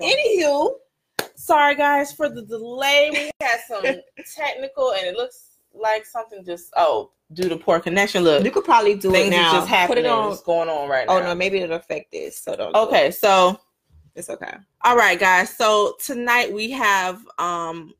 [0.00, 0.76] Well,
[1.20, 3.10] anywho, sorry guys for the delay.
[3.12, 3.82] We had some
[4.36, 8.24] technical, and it looks like something just oh, due to poor connection.
[8.24, 9.52] Look, You could probably do it now.
[9.52, 10.04] just happening.
[10.04, 10.28] Put it on.
[10.28, 11.18] What's going on right now?
[11.18, 12.38] Oh no, maybe it'll affect this.
[12.38, 12.72] So don't.
[12.72, 13.14] do Okay, it.
[13.14, 13.58] so
[14.14, 14.54] it's okay.
[14.84, 15.54] all right, guys.
[15.56, 17.92] So tonight we have um,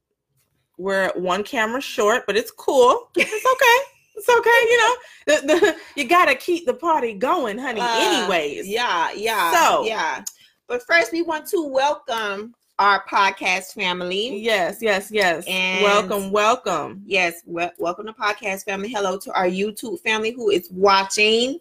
[0.78, 3.10] we're one camera short, but it's cool.
[3.16, 3.92] It's okay.
[4.18, 4.50] It's okay.
[4.70, 7.80] You know, the, the you gotta keep the party going, honey.
[7.82, 9.52] Uh, anyways, Yeah, yeah.
[9.52, 10.24] So- yeah.
[10.68, 14.38] But first, we want to welcome our podcast family.
[14.38, 15.44] yes, yes, yes.
[15.46, 17.02] And- welcome, welcome.
[17.06, 18.88] Yes, wel- welcome to podcast family.
[18.88, 21.58] Hello to our YouTube family who is watching.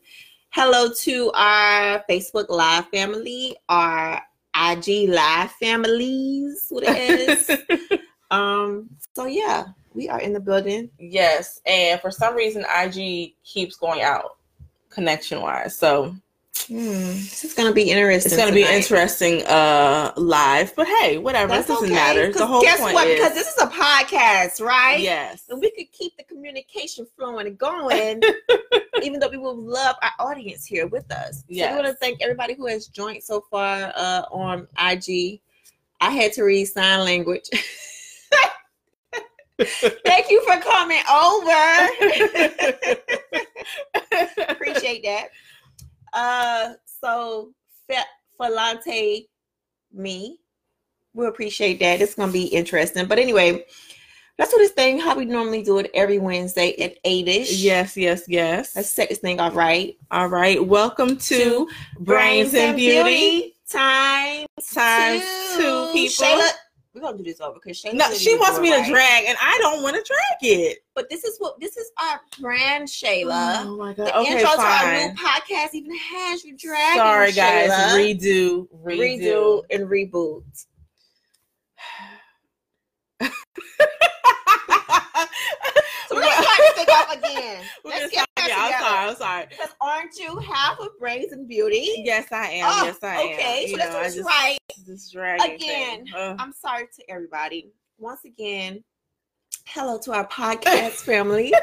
[0.50, 4.22] Hello to our Facebook Live family, our
[4.56, 6.66] IG Live families.
[6.70, 8.00] What it is.
[8.32, 8.90] um.
[9.16, 10.90] So yeah, we are in the building.
[10.98, 14.38] Yes, and for some reason IG keeps going out
[14.90, 15.78] connection wise.
[15.78, 16.16] So
[16.58, 16.74] Hmm,
[17.14, 18.32] This is gonna be interesting.
[18.32, 20.74] it's gonna be interesting uh live.
[20.76, 21.50] But hey, whatever.
[21.54, 22.32] That's it doesn't okay, matter.
[22.32, 23.08] The whole guess point what?
[23.08, 25.00] is Because this is a podcast, right?
[25.00, 25.44] yes.
[25.50, 28.22] and we could keep the communication flowing and going,
[29.04, 31.40] even though we will love our audience here with us.
[31.40, 31.72] So Yes.
[31.72, 35.42] we want to thank everybody who has joined so far uh, on IG.
[36.02, 37.48] I had to read sign language.
[40.06, 41.90] thank you for coming over.
[44.50, 45.30] Appreciate that.
[46.16, 47.52] Uh, so
[48.40, 49.28] Falante,
[49.94, 50.40] me,
[51.14, 52.02] we appreciate that.
[52.02, 53.06] It's gonna be interesting.
[53.06, 53.66] But anyway,
[54.38, 55.00] that's what this thing.
[55.00, 57.62] How we normally do it every Wednesday at eight ish.
[57.62, 58.76] yes, yes, yes.
[58.76, 59.98] Let's set this thing off right.
[60.12, 60.66] All right.
[60.66, 61.68] Welcome to
[62.00, 65.24] Brains and Beauty Time times
[65.56, 66.26] two people.
[66.26, 66.50] Shayla,
[66.96, 67.96] we're gonna do this over because Shayla.
[67.96, 70.80] No, she wants me it to drag, and I don't want to drag it.
[70.96, 73.66] But this is what this is our brand, Shayla.
[73.66, 74.08] oh my god.
[74.08, 77.00] The okay, intro to our new podcast even has you dragging.
[77.00, 77.70] Sorry, guys.
[77.70, 78.18] Shayla.
[78.18, 79.20] Redo, redo.
[79.20, 80.66] redo and reboot.
[86.08, 87.64] So we're gonna start this thing off again.
[87.84, 89.10] We're Let's get that yeah, I'm sorry.
[89.10, 89.46] I'm sorry.
[89.50, 91.90] Because aren't you half of Brains and Beauty?
[91.98, 92.70] Yes, I am.
[92.72, 93.34] Oh, yes, I am.
[93.34, 94.58] okay, You so let's know, do I this just, right.
[94.88, 96.06] This dragging Again.
[96.40, 97.72] I'm sorry to everybody.
[97.98, 98.84] Once again,
[99.68, 101.54] hello to our podcast family,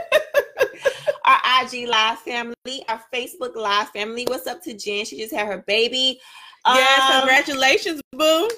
[1.24, 4.24] our IG Live family, our Facebook Live family.
[4.28, 5.04] What's up to Jen?
[5.04, 6.18] She just had her baby.
[6.66, 8.48] yes, Um, congratulations, boo.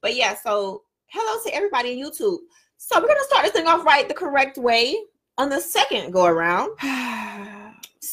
[0.00, 2.38] But yeah, so hello to everybody on YouTube.
[2.76, 4.94] So we're gonna start this thing off right the correct way
[5.38, 6.70] on the second go around.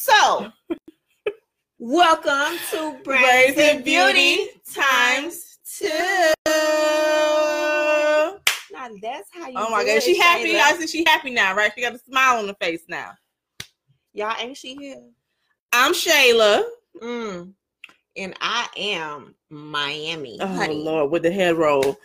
[0.02, 0.50] So
[1.78, 5.86] welcome to Brains and Beauty times two.
[8.72, 9.54] Now that's how you.
[9.54, 10.56] Oh my god, she happy.
[10.56, 11.70] I said she happy now, right?
[11.72, 13.12] She got a smile on her face now.
[14.12, 15.04] Y'all ain't she here?
[15.70, 16.64] I'm Shayla.
[17.00, 17.52] Mm.
[18.16, 20.38] And I am Miami.
[20.40, 20.82] Oh honey.
[20.82, 21.96] Lord, with the head roll.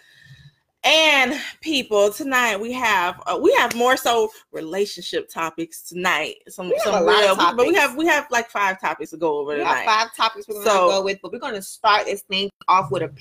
[0.87, 6.35] And people, tonight we have uh, we have more so relationship topics tonight.
[6.47, 9.11] Some We some a lot of real, but we have we have like five topics
[9.11, 9.79] to go over We tonight.
[9.79, 13.03] have five topics we're gonna go with, but we're gonna start this thing off with
[13.03, 13.11] a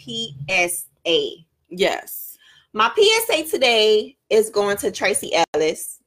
[0.49, 1.45] PSA.
[1.69, 2.39] Yes.
[2.73, 5.99] My PSA today is going to Tracee Ellis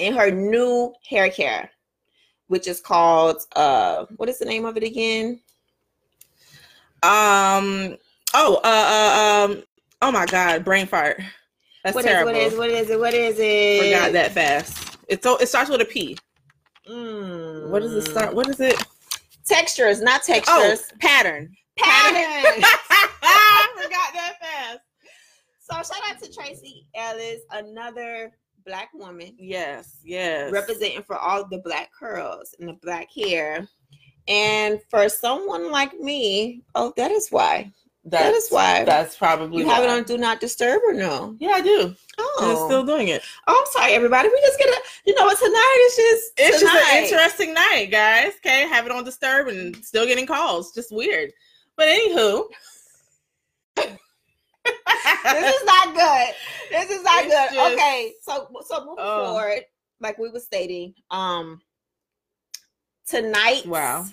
[0.00, 1.70] and her new hair care,
[2.48, 5.38] which is called uh what is the name of it again?
[7.04, 7.96] Um.
[8.34, 8.60] Oh.
[8.64, 9.46] Uh.
[9.48, 9.62] uh um.
[10.02, 10.64] Oh my God.
[10.64, 11.20] Brain fart.
[11.84, 12.32] That's What is terrible.
[12.32, 12.98] what is what is it?
[13.00, 13.82] What is it?
[13.84, 14.98] Forgot that fast.
[15.08, 16.16] It's so it starts with a P.
[16.88, 17.68] Mm.
[17.70, 18.34] What does it start?
[18.34, 18.82] What is it?
[19.46, 20.92] Textures, not Oh, textures.
[21.00, 21.54] pattern.
[21.78, 22.62] Pattern.
[22.62, 24.80] Forgot that fast.
[25.60, 28.32] So shout out to Tracee Ellis, another
[28.64, 29.98] black woman Yes.
[30.04, 30.50] Yes.
[30.52, 33.66] representing for all the black curls and the black hair.
[34.28, 37.72] And for someone like me, oh, that is why.
[38.06, 38.84] That is why.
[38.84, 41.36] That's probably You have it on Do Not Disturb or no?
[41.38, 41.80] Yeah, I do.
[41.82, 43.22] And Oh, it's still doing it.
[43.46, 44.28] oh I'm sorry, everybody.
[44.28, 45.38] We just gonna, you know what?
[45.38, 48.32] Tonight is just It's just an interesting night, guys.
[48.38, 50.72] Okay, have it on disturb and still getting calls.
[50.72, 51.32] Just weird.
[51.76, 52.44] But anywho,
[53.76, 53.86] this
[55.54, 56.34] is not good.
[56.70, 57.54] This is not It's good.
[57.54, 59.24] just- okay, so so moving Oh.
[59.32, 59.64] forward,
[60.00, 61.60] like we were stating, um,
[63.06, 63.66] tonight.
[63.66, 64.06] Wow.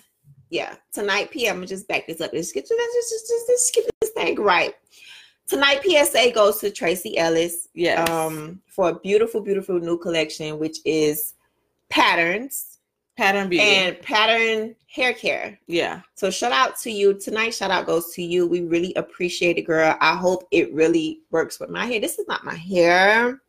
[0.54, 1.54] Yeah, tonight PM.
[1.54, 2.30] I'm gonna just back this up.
[2.32, 4.72] Let's get to let's just, just, just get this thing right.
[5.48, 8.08] Tonight PSA goes to Tracee Ellis Yes.
[8.08, 11.34] um for a beautiful, beautiful new collection, which is
[11.90, 12.78] patterns
[13.16, 13.64] Pattern beauty.
[13.64, 15.58] and pattern hair care.
[15.66, 16.02] yeah.
[16.14, 17.52] So shout out to you tonight.
[17.52, 18.46] Shout out goes to you.
[18.46, 19.96] We really appreciate it, girl.
[20.00, 21.98] I hope it really works with my hair.
[22.00, 23.40] This is not my hair.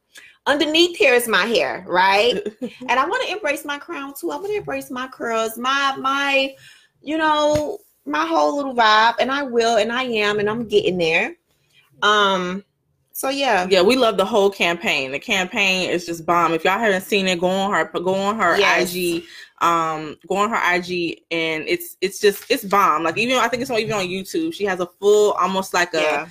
[0.47, 2.33] Underneath here is my hair, right?
[2.61, 4.31] and I want to embrace my crown too.
[4.31, 6.55] I want to embrace my curls, my my,
[7.01, 10.97] you know, my whole little vibe, and I will, and I am, and I'm getting
[10.97, 11.35] there.
[12.01, 12.63] Um,
[13.11, 15.11] so yeah, Yeah, we love the whole campaign.
[15.11, 16.53] The campaign is just bomb.
[16.53, 18.93] If y'all haven't seen it, go on her go on her Yes.
[18.93, 19.23] IG.
[19.61, 23.03] Um, go on her IG and it's it's just it's bomb.
[23.03, 24.53] Like even I think it's on even on YouTube.
[24.53, 26.27] She has a full almost like a yeah.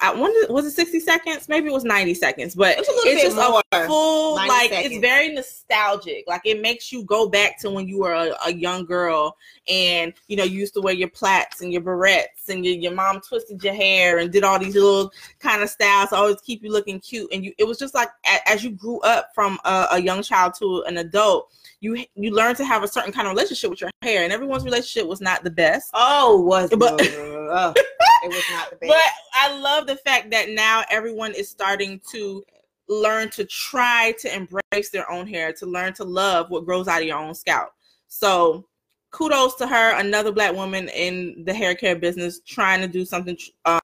[0.00, 1.48] I, wonder was it 60 seconds?
[1.48, 3.62] Maybe it was 90 seconds, but It's bit just more.
[3.72, 4.92] a full like seconds.
[4.92, 6.24] it's very nostalgic.
[6.26, 9.36] Like it makes you go back to when you were a, a young girl
[9.68, 12.92] and you know you used to wear your plaits and your barrettes and your, your
[12.92, 16.62] mom twisted your hair and did all these little kind of styles to always keep
[16.62, 18.08] you looking cute and you it was just like
[18.46, 21.50] as you grew up from a, a young child to an adult
[21.84, 24.64] you you learn to have a certain kind of relationship with your hair and everyone's
[24.64, 28.88] relationship was not the best Oh, was But- oh, it was not the best.
[28.88, 32.42] but I love the fact that now everyone is starting to
[32.88, 37.00] learn to try to embrace their own hair, to learn to love what grows out
[37.02, 37.70] of your own scalp.
[38.08, 38.66] So,
[39.10, 43.38] kudos to her, another black woman in the hair care business trying to do something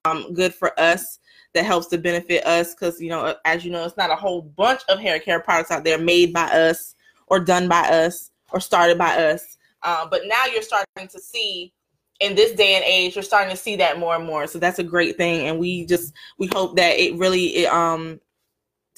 [0.04, 1.18] um, good for us
[1.54, 2.74] that helps to benefit us.
[2.74, 5.70] Because, you know, as you know, it's not a whole bunch of hair care products
[5.70, 6.94] out there made by us
[7.30, 9.56] or done by us or started by us.
[9.82, 11.72] Uh, but now you're starting to see
[12.20, 14.78] in this day and age you're starting to see that more and more so that's
[14.78, 18.20] a great thing and we just we hope that it really it, um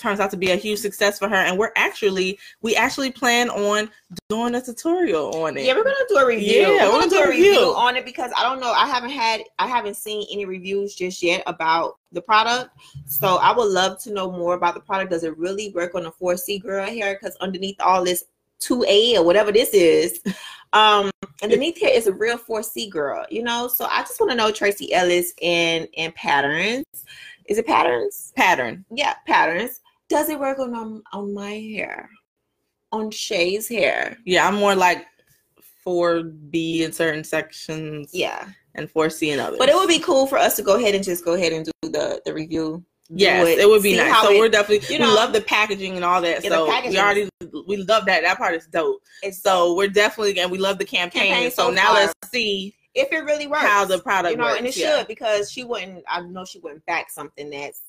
[0.03, 3.49] turns out to be a huge success for her and we're actually we actually plan
[3.51, 3.89] on
[4.29, 6.61] doing a tutorial on it Yeah, we're gonna do a review.
[6.61, 7.51] Yeah, we're gonna do a review.
[7.51, 7.75] review.
[7.75, 8.73] on it because I don't know.
[8.73, 12.71] I haven't had, I haven't seen any reviews just yet about the product.
[13.07, 15.11] So I would love to know more about the product.
[15.13, 17.15] Does it really work on a 4C girl hair?
[17.21, 18.25] Because underneath all this
[18.61, 20.21] 2A or whatever this is,
[20.73, 21.11] um,
[21.43, 23.25] underneath here is a real 4C girl.
[23.31, 23.69] You know.
[23.69, 26.85] So I just want to know Tracee Ellis and and patterns.
[27.47, 28.33] Is it patterns?
[28.37, 29.81] pattern Yeah, patterns.
[30.13, 32.09] Does it work on on, on my hair?
[32.93, 34.17] On Shay's hair?
[34.27, 35.07] yeah i'm more like
[35.87, 38.47] 4b in certain sections Yeah.
[38.75, 41.05] and 4c in others But it would be cool for us to go ahead and
[41.05, 42.85] just go ahead and do the the review.
[43.15, 44.23] Yes, it, would be nice.
[44.23, 46.43] So it- we're definitely you we know- love the packaging and all that.
[46.43, 47.29] Yeah, so we already
[47.67, 48.23] we love that.
[48.23, 49.03] That part is dope.
[49.33, 51.29] So we're definitely and we love the campaign.
[51.33, 51.95] Campaign so, so now far.
[51.95, 54.59] let's see if it really works, how the product you know, works.
[54.59, 54.99] and it yeah.
[54.99, 56.05] should because she wouldn't.
[56.09, 57.83] I know she wouldn't back something that's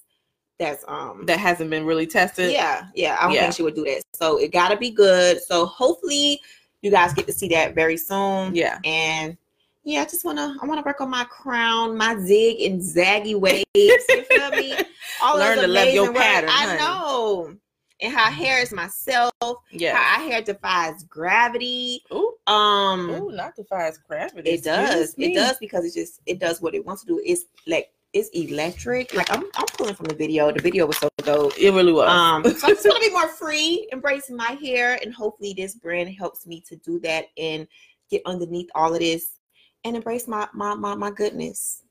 [0.71, 2.51] that's um that hasn't been really tested.
[2.51, 3.18] yeah yeah.
[3.19, 3.42] I don't Yeah.
[3.44, 4.04] think she would do that.
[4.13, 5.42] So it got to be good.
[5.42, 6.39] So hopefully
[6.81, 8.54] you guys get to see that very soon.
[8.56, 8.80] Yeah.
[8.83, 9.38] And
[9.83, 13.65] yeah, I just wanna I wanna work on my crown, my zig and zaggy waves.
[13.75, 14.74] You feel me?
[15.21, 17.56] All Learn those to love your pattern, I know.
[18.01, 19.31] And how hair is myself.
[19.71, 19.95] Yeah.
[19.95, 22.01] How hair defies gravity.
[22.13, 24.50] Ooh, Um ooh, not defies gravity.
[24.51, 25.15] it does.
[25.18, 27.21] It does because it just it does what it wants to do.
[27.25, 29.13] It's like it's electric.
[29.13, 30.51] Like I'm I'm pulling from the video.
[30.51, 31.57] The video was so dope.
[31.57, 32.07] It really was.
[32.10, 35.75] Um, so I just want to be more free, embracing my hair, and hopefully this
[35.75, 37.68] brand helps me to do that and
[38.10, 39.39] get underneath all of this
[39.83, 41.82] and embrace my my my, my goodness.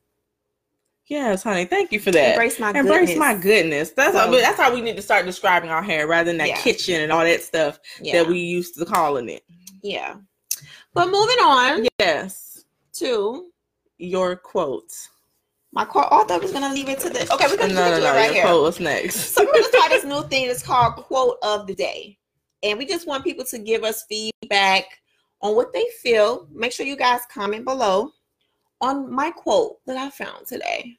[1.06, 1.64] yes, honey.
[1.64, 2.30] Thank you for that.
[2.34, 3.18] Embrace my Embrace goodness.
[3.18, 3.90] my goodness.
[3.90, 6.60] That's how that's how we need to start describing our hair rather than that Yeah.
[6.62, 8.22] kitchen and all that stuff yeah.
[8.22, 9.42] that we used to calling it.
[9.82, 10.14] yeah.
[10.94, 12.64] But moving on Yes.
[12.94, 13.50] to
[13.98, 15.08] Your quotes.
[15.72, 16.06] My quote.
[16.10, 17.32] Oh, I thought I was gonna leave it to the.
[17.32, 17.96] Okay, we're gonna, no, no.
[18.00, 18.44] do it right here.
[18.44, 18.62] quote.
[18.62, 19.16] What's next?
[19.34, 22.18] So we're gonna start this new thing It's called quote of the day.
[22.62, 24.84] And we just want people to give us feedback
[25.40, 26.46] on what they feel.
[26.52, 28.12] Make sure you guys comment below
[28.80, 30.96] on my quote that I found today.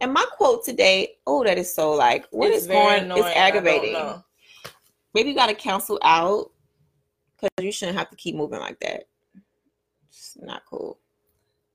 [0.00, 3.24] And my quote today, oh, that is so like what It's is very going annoying.
[3.26, 4.22] it's aggravating.
[5.12, 6.50] Maybe you gotta cancel out
[7.36, 9.04] because you shouldn't have to keep moving like that.
[10.08, 10.98] It's not cool.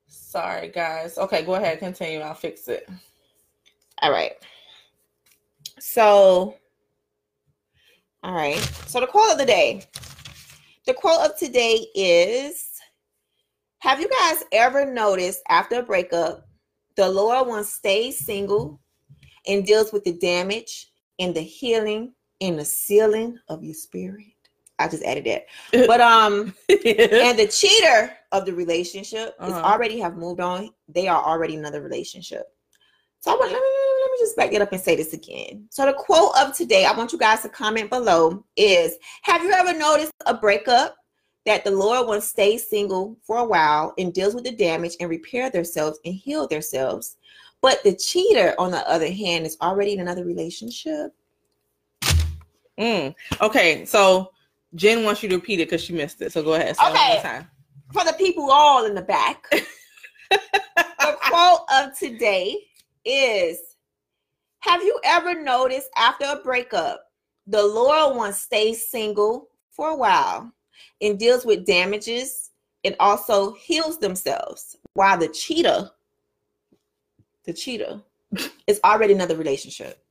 [0.09, 1.17] Sorry, guys.
[1.17, 1.79] Okay, go ahead.
[1.79, 2.19] Continue.
[2.19, 2.89] I'll fix it.
[4.01, 4.33] All right.
[5.79, 6.55] So,
[8.23, 8.57] all right.
[8.87, 9.83] So the quote of the day.
[10.85, 12.69] The quote of today is
[13.79, 16.47] Have you guys ever noticed after a breakup,
[16.95, 18.81] the loyal one stays single
[19.47, 24.25] and deals with the damage and the healing and the sealing of your spirit?
[24.79, 25.45] I just added that.
[25.87, 29.61] But um and the cheater of the relationship is Uh-huh.
[29.61, 30.71] already have moved on.
[30.87, 32.43] They are already in another relationship.
[33.21, 33.67] So I want let me,
[34.01, 35.67] let me just back it up and say this again.
[35.69, 39.51] So the quote of today, I want you guys to comment below is have you
[39.51, 40.95] ever noticed a breakup?
[41.45, 45.09] that the loyal ones stay single for a while and deals with the damage and
[45.09, 47.17] repair themselves and heal themselves.
[47.61, 51.11] But the cheater, on the other hand, is already in another relationship.
[52.79, 53.15] Mm.
[53.41, 54.31] Okay, so
[54.75, 56.31] Jen wants you to repeat it because she missed it.
[56.31, 56.75] So go ahead.
[56.89, 57.21] Okay.
[57.21, 57.49] time.
[57.91, 59.43] For the people all in the back,
[60.31, 62.55] the quote of today
[63.03, 63.57] is
[64.59, 67.05] Have you ever noticed after a breakup,
[67.47, 70.53] the loyal one stays single for a while
[71.01, 72.51] and deals with damages
[72.83, 75.89] and also heals themselves, while the cheater,
[77.45, 78.01] the cheater,
[78.67, 80.03] is already in another relationship.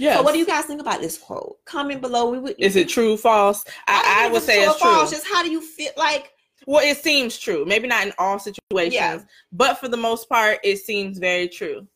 [0.00, 0.16] Yes.
[0.16, 1.58] So, what do you guys think about this quote?
[1.66, 2.30] Comment below.
[2.30, 2.54] We would.
[2.58, 3.64] Is it true, false?
[3.86, 4.90] I, I don't would say true it's true.
[4.90, 5.90] false, Just how do you feel?
[5.96, 6.32] Like,
[6.66, 7.64] Well, it seems true.
[7.66, 9.20] Maybe not in all situations, Yeah.
[9.52, 11.86] but for the most part, it seems very true.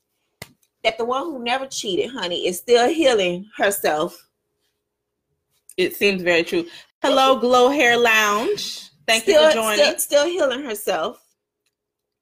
[0.83, 4.29] that the one who never cheated, honey, is still healing herself.
[5.79, 6.67] It seems very true.
[7.03, 8.91] Hello, Glow Hair Lounge.
[9.07, 9.79] Thank still, you for joining.
[9.79, 11.24] Still, still healing herself.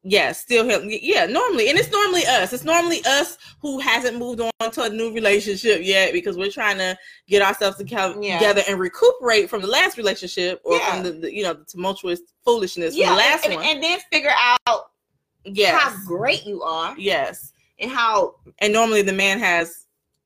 [0.05, 0.99] Yeah, still healing.
[1.01, 2.53] Yeah, normally, and it's normally us.
[2.53, 6.79] It's normally us who hasn't moved on to a new relationship yet because we're trying
[6.79, 6.97] to
[7.29, 8.39] get ourselves together, Yeah.
[8.39, 10.91] together and recuperate from the last relationship or Yeah.
[10.95, 13.65] from the, the you know the tumultuous foolishness Yeah, from the last and, one.
[13.65, 14.35] and then figure
[14.67, 14.91] out
[15.45, 17.53] yes, how great you are yes.
[17.79, 19.82] and how, And normally the man has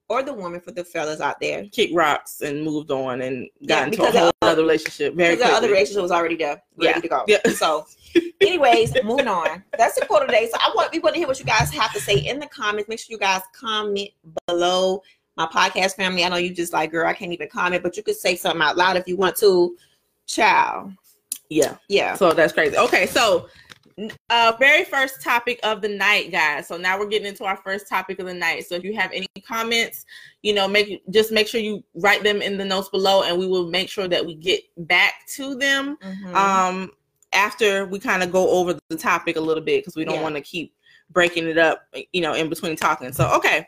[0.09, 1.65] or the woman for the fellas out there.
[1.73, 5.35] kicked rocks and moved on and Yeah, got into a whole the- other relationship very
[5.37, 7.01] Because the other relationship was already there, ready Yeah.
[7.01, 7.25] to go.
[7.27, 7.51] Yeah.
[7.55, 7.87] So,
[8.41, 9.65] anyways, moving on.
[9.77, 10.49] That's the quote of the day.
[10.51, 12.47] So I want we want to hear what you guys have to say in the
[12.47, 12.89] comments.
[12.89, 14.11] Make sure you guys comment
[14.47, 15.03] below.
[15.37, 16.25] My podcast family.
[16.25, 18.63] I know you just like, girl, I can't even comment, but you could say something
[18.63, 19.77] out loud if you want to.
[20.27, 20.91] Ciao.
[21.51, 21.77] Yeah.
[21.89, 22.15] Yeah.
[22.15, 22.77] So that's crazy.
[22.79, 23.49] Okay, so
[24.31, 26.69] uh very first topic of the night, guys.
[26.69, 28.67] So now we're getting into our first topic of the night.
[28.67, 30.05] So if you have any comments,
[30.43, 33.47] you know, make just make sure you write them in the notes below and we
[33.47, 36.35] will make sure that we get back to them Mhm.
[36.35, 36.91] um
[37.33, 40.23] after we kind of go over the topic a little bit because we don't Yeah.
[40.23, 40.75] want to keep
[41.11, 43.13] breaking it up, you know, in between talking.
[43.13, 43.67] So okay.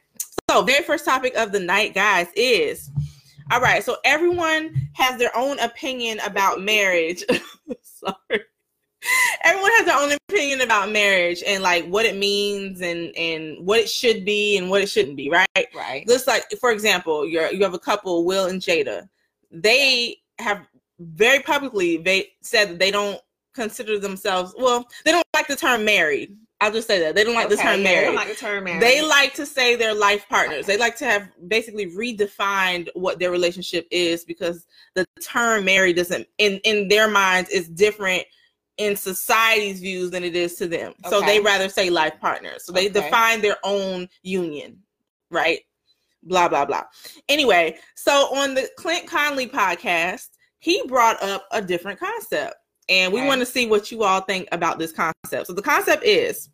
[0.50, 2.90] So very first topic of the night, guys, is
[3.50, 3.82] all right.
[3.82, 7.24] So everyone has their own opinion about marriage.
[7.82, 8.44] Sorry.
[9.44, 13.80] Everyone has their own opinion about marriage and like what it means and and what
[13.80, 15.46] it should be and what it shouldn't be, right?
[15.74, 16.06] right.
[16.06, 19.08] Just like for example, you're you have a couple, Will and Jada.
[19.50, 20.66] They have
[21.00, 23.20] very publicly they said that they don't
[23.54, 26.36] consider themselves well, they don't like the term married.
[26.60, 27.14] I'll just say that.
[27.14, 28.04] They don't like the term yeah, they married.
[28.06, 28.82] don't like the term married.
[28.82, 30.66] They like to say they're life partners.
[30.66, 36.26] They like to have basically redefined what their relationship is because the term married doesn't
[36.38, 38.24] in in their minds is different
[38.78, 40.94] in society's views than it is to them.
[41.08, 42.64] So they rather say life partners.
[42.64, 43.00] So they Okay.
[43.00, 44.82] define their own union,
[45.30, 45.60] right?
[46.22, 46.84] Blah blah blah.
[47.28, 52.54] Anyway, so on the Clint Conley podcast, he brought up a different concept.
[52.88, 53.28] And we Okay.
[53.28, 55.46] want to see what you all think about this concept.
[55.46, 56.48] So the concept is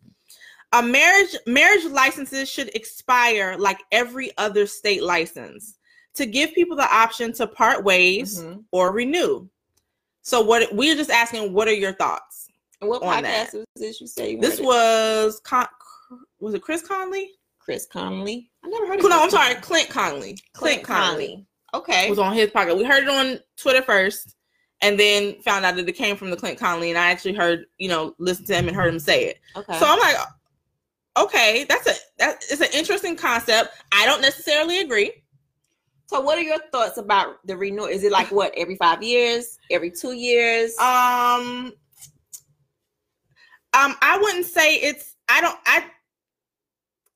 [0.73, 5.77] a marriage marriage licenses should expire like every other state license
[6.15, 8.65] to give people the option to part ways Mhm.
[8.71, 9.47] or renew.
[10.25, 12.47] So what we're just asking what are your thoughts?
[12.81, 13.53] And what on podcast that.
[13.53, 14.01] was this?
[14.01, 15.67] You say you This was Con-
[16.39, 17.29] was it Chris Conley?
[17.59, 18.49] Chris Conley.
[18.63, 19.05] I never heard of.
[19.05, 19.11] Him.
[19.11, 20.39] No, I'm sorry, Clint Conley.
[20.53, 21.45] Clint, Conley.
[21.75, 22.09] Okay.
[22.09, 22.75] was on his podcast.
[22.75, 24.35] We heard it on Twitter first,
[24.81, 27.65] and then found out that it came from the Clint Conley, and I actually heard,
[27.77, 29.37] you know, listened to him and heard him say it.
[29.55, 29.77] Okay.
[29.77, 30.17] So I'm like,
[31.17, 33.75] okay, that's a that is an interesting concept.
[33.91, 35.11] I don't necessarily agree.
[36.07, 37.87] So what are your thoughts about the renewal?
[37.87, 40.77] Is it like what every five years, every two years?
[40.77, 41.73] Um,
[43.73, 45.15] um, I wouldn't say it's.
[45.27, 45.57] I don't.
[45.65, 45.85] I.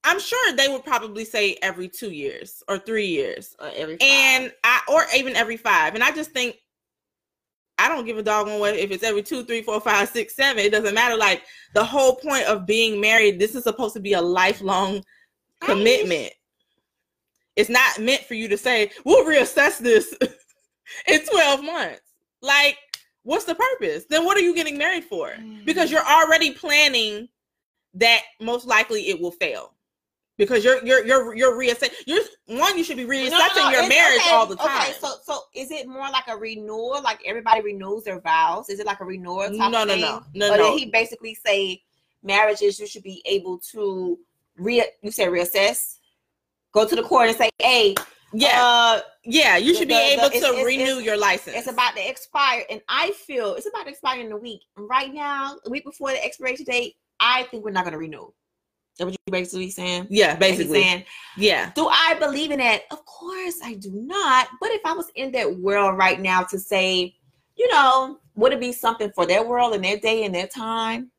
[0.06, 4.10] I'm sure they would probably say every two years or three years, Or every five?
[4.10, 5.94] and I or even every five.
[5.94, 6.56] And I just think
[7.78, 10.64] I don't give a doggone what if it's every two, three, four, five, six, seven.
[10.64, 11.16] It doesn't matter.
[11.16, 11.44] Like
[11.74, 15.04] the whole point of being married, this is supposed to be a lifelong
[15.62, 16.34] commitment.
[17.60, 20.16] It's not meant for you to say, we'll reassess this
[21.08, 22.00] in 12 months.
[22.42, 22.78] Like,
[23.24, 24.06] what's the purpose?
[24.10, 25.34] Then what are you getting married for?
[25.66, 26.24] Because you're mm.
[26.24, 27.28] already planning
[27.96, 29.74] that most likely it will fail.
[30.38, 31.90] Because you're you're you're you're reassessing.
[32.08, 32.78] You're one.
[32.78, 34.84] You should be reassessing no, no, your it's- marriage okay, all the time.
[34.84, 37.02] Okay, so so is it more like a renewal?
[37.04, 38.70] Like everybody renews their vows?
[38.70, 40.00] Is it like a renewal no, no, thing?
[40.00, 40.72] no, no, or no.
[40.72, 41.82] did he basically say
[42.24, 44.18] marriages you should be able to
[44.56, 45.98] re you said reassess?
[46.74, 47.96] Go to the court and say, hey,
[48.34, 49.58] yeah, uh, yeah.
[49.58, 51.56] You should the- be the- able it's- to it's- renew it's- your license.
[51.58, 52.64] it's about to expire.
[52.70, 54.62] And I feel it's about to expire in a week.
[54.78, 58.26] Right now, a week before the expiration date, I think we're not gonna renew.
[58.28, 60.08] Is that what you basically saying?
[60.10, 60.82] yeah, basically.
[60.84, 61.06] saying,
[61.38, 62.84] Yeah, do I believe in that?
[62.92, 64.50] Of course I do not.
[64.62, 67.16] But if I was in that world right now to say,
[67.56, 71.12] you know, would it be something for their world and their day and their time?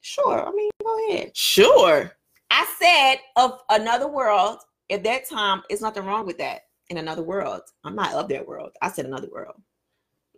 [0.00, 0.46] Sure.
[0.46, 1.36] I mean, go ahead.
[1.36, 2.12] Sure.
[2.50, 4.58] I said of another world,
[4.92, 6.62] at that time, it's nothing wrong with that.
[6.90, 7.62] In another world.
[7.84, 8.72] I'm not of that world.
[8.82, 9.54] I said another world.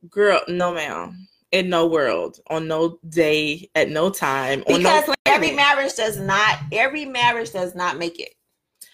[0.09, 1.27] Girl, no ma'am.
[1.51, 6.59] In no world, on no day, at no time, Because no every marriage does not,
[6.73, 8.35] every marriage does not make it.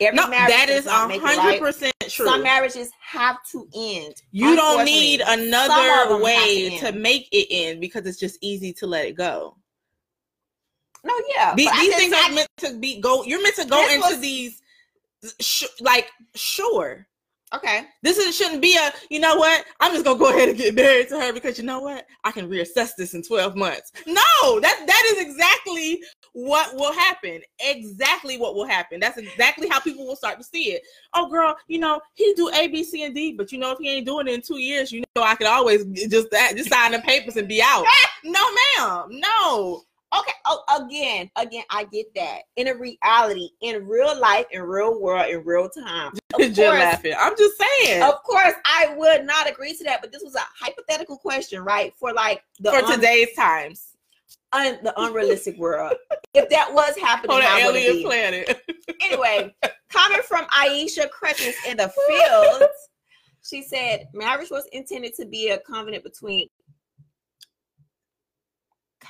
[0.01, 1.21] Every no, marriage that is does is a right?
[1.21, 2.27] hundred percent true.
[2.27, 4.15] Some marriages have to end.
[4.31, 8.87] you don't need another way to, to make it end because it's just easy to
[8.87, 9.57] let it go.
[11.05, 11.55] No, yeah.
[11.55, 13.25] The- these things I- are meant to be go.
[13.25, 14.61] You're meant to go into was- these,
[15.41, 17.07] sh- like sure.
[17.55, 17.87] okay.
[18.03, 18.93] This is, shouldn't be a.
[19.11, 19.65] You know what?
[19.81, 22.07] I'm just gonna go ahead and get married to her because you know what?
[22.25, 23.93] I can reassess this in 12 months.
[24.07, 27.41] No, that that is exactly what will happen.
[27.61, 29.01] Exactly what will happen.
[29.01, 30.83] That's exactly how people will start to see it.
[31.15, 33.79] Oh, girl, you know he do A, B, C, and D, but you know if
[33.79, 36.71] he ain't doing it in two years, you know I could always just that just
[36.71, 37.85] sign the papers and be out.
[38.25, 38.41] no,
[38.79, 39.09] ma'am.
[39.11, 39.83] No.
[40.19, 40.33] Okay.
[40.47, 42.41] Oh, again, again, I get that.
[42.57, 46.13] In a reality, in real life, in real world, in real time.
[46.35, 47.15] Of You're course, laughing.
[47.19, 48.03] I'm just saying.
[48.05, 50.01] of course, I would not agree to that.
[50.01, 51.93] But this was a hypothetical question, right?
[51.99, 53.97] For like the for un- today's times.
[54.53, 55.95] un- the unrealistic world.
[56.35, 58.63] If that was happening, On an alien planet.
[59.03, 59.53] Anyway,
[59.93, 62.69] comment from Aisha Crutches in the field.
[63.43, 66.47] She said, "Marriage was intended to be a covenant between."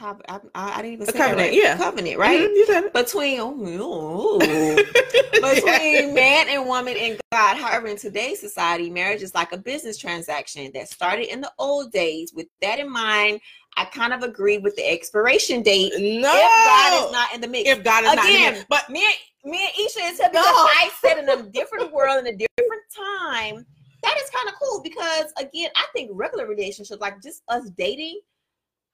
[0.01, 1.55] Cov- I, I, didn't even say that covenant, right.
[1.55, 1.77] yeah.
[1.77, 2.41] covenant, right?
[2.41, 2.93] Mhm, you said it.
[2.95, 3.37] Between
[5.43, 7.59] between man and woman and God.
[7.59, 11.93] However, in today's society, marriage is like a business transaction that started in the old
[11.93, 12.33] days.
[12.35, 13.41] With that in mind,
[13.77, 15.93] I kind of agree with the expiration date.
[15.99, 16.33] No.
[16.35, 18.67] If God is not in the mix, if God is not in Again, it.
[18.71, 20.51] But me, and- me and Isha is here because No.
[20.51, 23.67] I said in a different world in a different time.
[24.03, 28.21] That is kind of cool because again, I think regular relationships, like just us dating,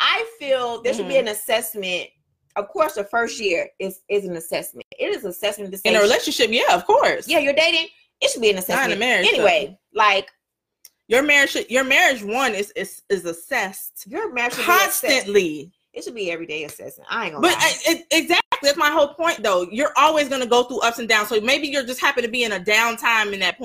[0.00, 1.28] I feel there should be Mm-hmm.
[1.28, 2.08] an assessment.
[2.56, 4.86] Of course, the first year is is an assessment.
[4.98, 7.28] It is assessment to say, in a relationship, yeah, of course.
[7.28, 7.88] yeah, you're dating.
[8.20, 8.80] It should be an assessment.
[8.80, 10.30] Not in a marriage, Anyway, like
[11.08, 15.70] Your marriage should, your marriage one is is, is assessed your marriage constantly.
[15.92, 17.08] It should be everyday assessment.
[17.10, 17.72] I ain't gonna But lie.
[17.88, 19.66] I, it, exactly that's my whole point though.
[19.70, 21.28] You're always gonna go through ups and downs.
[21.28, 23.56] So maybe you're just happy to be in a downtime in that.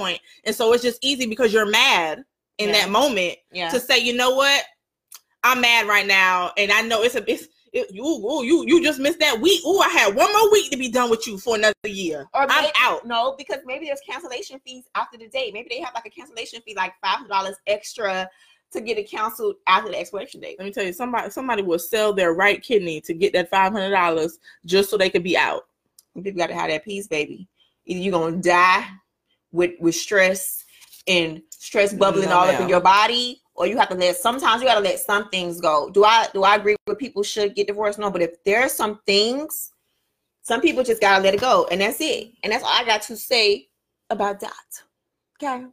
[0.45, 2.23] And so it's just easy because you're mad
[2.57, 2.73] in Yeah.
[2.81, 3.69] that moment yeah.
[3.69, 4.63] to say, you know what?
[5.43, 8.83] I'm mad right now, and I know it's a it's it, you ooh, you you
[8.83, 9.63] just missed that week.
[9.65, 12.27] Ooh, I had one more week to be done with you for another year.
[12.33, 13.05] Or I'm out.
[13.05, 15.53] No, because maybe there's cancellation fees after the date.
[15.53, 18.29] Maybe they have like a cancellation fee, like five hundred dollars extra
[18.71, 20.57] to get it canceled after the expiration date.
[20.59, 23.71] Let me tell you, somebody somebody will sell their right kidney to get that five
[23.71, 25.63] hundred dollars just so they could be out.
[26.15, 27.47] People got to have that peace, baby.
[27.85, 28.85] Either you're gonna die
[29.51, 30.65] with with stress
[31.07, 34.15] and stress bubbling No, all up in your body, or you have to let.
[34.17, 35.91] Sometimes you got to let some things go.
[35.91, 37.99] Do I do I agree with people should get divorced?
[37.99, 39.71] No, but if there are some things,
[40.41, 42.31] some people just gotta let it go, and that's it.
[42.43, 43.67] And that's all I got to say
[44.09, 44.81] about that.
[45.41, 45.65] Okay.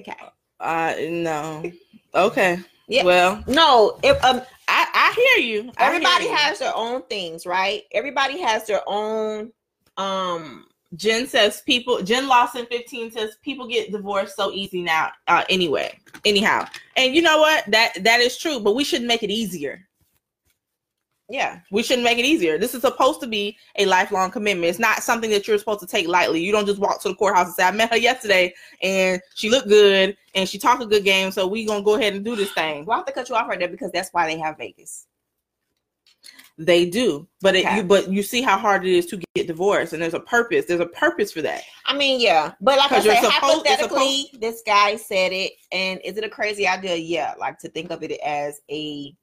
[0.00, 0.16] Okay.
[0.58, 1.70] Uh no.
[2.12, 2.58] Okay.
[2.88, 3.04] Yeah.
[3.04, 5.70] Well, No, if um I I hear you.
[5.78, 6.34] I hear everybody you.
[6.34, 7.82] has their own things, right?
[7.92, 9.52] Everybody has their own
[9.96, 12.00] um Jen says people.
[12.02, 15.10] Jen Lawson fifteen says people get divorced so easy now.
[15.26, 17.64] Uh, anyway, anyhow, and you know what?
[17.66, 18.60] That that is true.
[18.60, 19.86] But we shouldn't make it easier.
[21.28, 21.58] yeah.
[21.72, 22.56] We shouldn't make it easier.
[22.56, 24.70] This is supposed to be a lifelong commitment.
[24.70, 26.40] It's not something that you're supposed to take lightly.
[26.40, 29.50] You don't just walk to the courthouse and say, "I met her yesterday and she
[29.50, 32.36] looked good and she talked a good game, so we gonna go ahead and do
[32.36, 34.38] this thing." Well, I have to cut you off right there because that's why they
[34.38, 35.08] have Vegas.
[36.58, 39.92] They do, but it, you but you see how hard it is to get divorced,
[39.92, 40.64] and there's a purpose.
[40.64, 41.62] There's a purpose for that.
[41.84, 46.00] I mean, yeah, but like i said, supposed- it's hypothetically, this guy said it, and
[46.02, 46.96] is it a crazy idea?
[46.96, 49.14] Yeah, like to think of it as a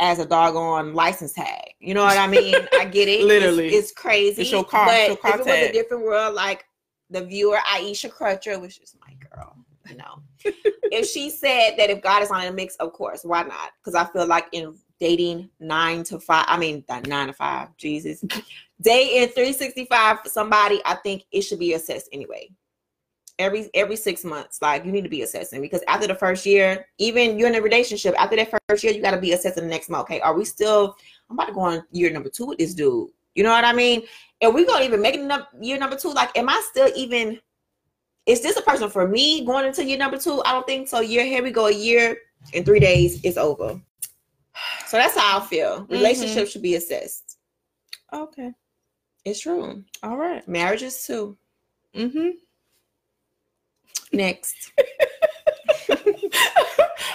[0.00, 1.74] as a doggone license tag.
[1.78, 2.54] You know what I mean?
[2.72, 3.24] I get it.
[3.24, 3.68] Literally.
[3.68, 4.40] it's, crazy.
[4.40, 6.64] It's your car- But it's your car if it was a different world, like
[7.10, 9.54] the viewer Aisha Crutcher, which is my girl,
[9.88, 10.22] you know,
[10.90, 13.72] if she said that if God is on the mix, of course, why not?
[13.78, 18.22] Because I feel like in dating nine to five, I mean nine to five, Jesus,
[18.80, 22.48] Day in three sixty five for somebody, I think it should be assessed anyway.
[23.38, 26.86] Every every six months, like you need to be assessing because after the first year,
[26.98, 29.68] even you're in a relationship, after that first year, you got to be assessing the
[29.68, 30.04] next month.
[30.04, 30.96] Okay, are we still?
[31.28, 33.08] I'm about to go on year number two with this dude.
[33.34, 34.02] You know what I mean?
[34.40, 36.12] And we gonna even make it up year number two.
[36.12, 37.38] Like, am I still even?
[38.26, 40.42] Is this a person for me going into year number two?
[40.44, 41.00] I don't think so.
[41.00, 41.66] Year here we go.
[41.66, 42.16] A year
[42.52, 43.80] in three days, it's over.
[44.90, 45.86] So that's how I feel.
[45.88, 47.36] Relationships should be assessed.
[48.12, 48.50] Okay,
[49.24, 49.84] It's true.
[50.02, 50.46] all right.
[50.48, 51.38] Marriages too.
[51.94, 52.30] Mm-hmm.
[54.12, 54.72] Next.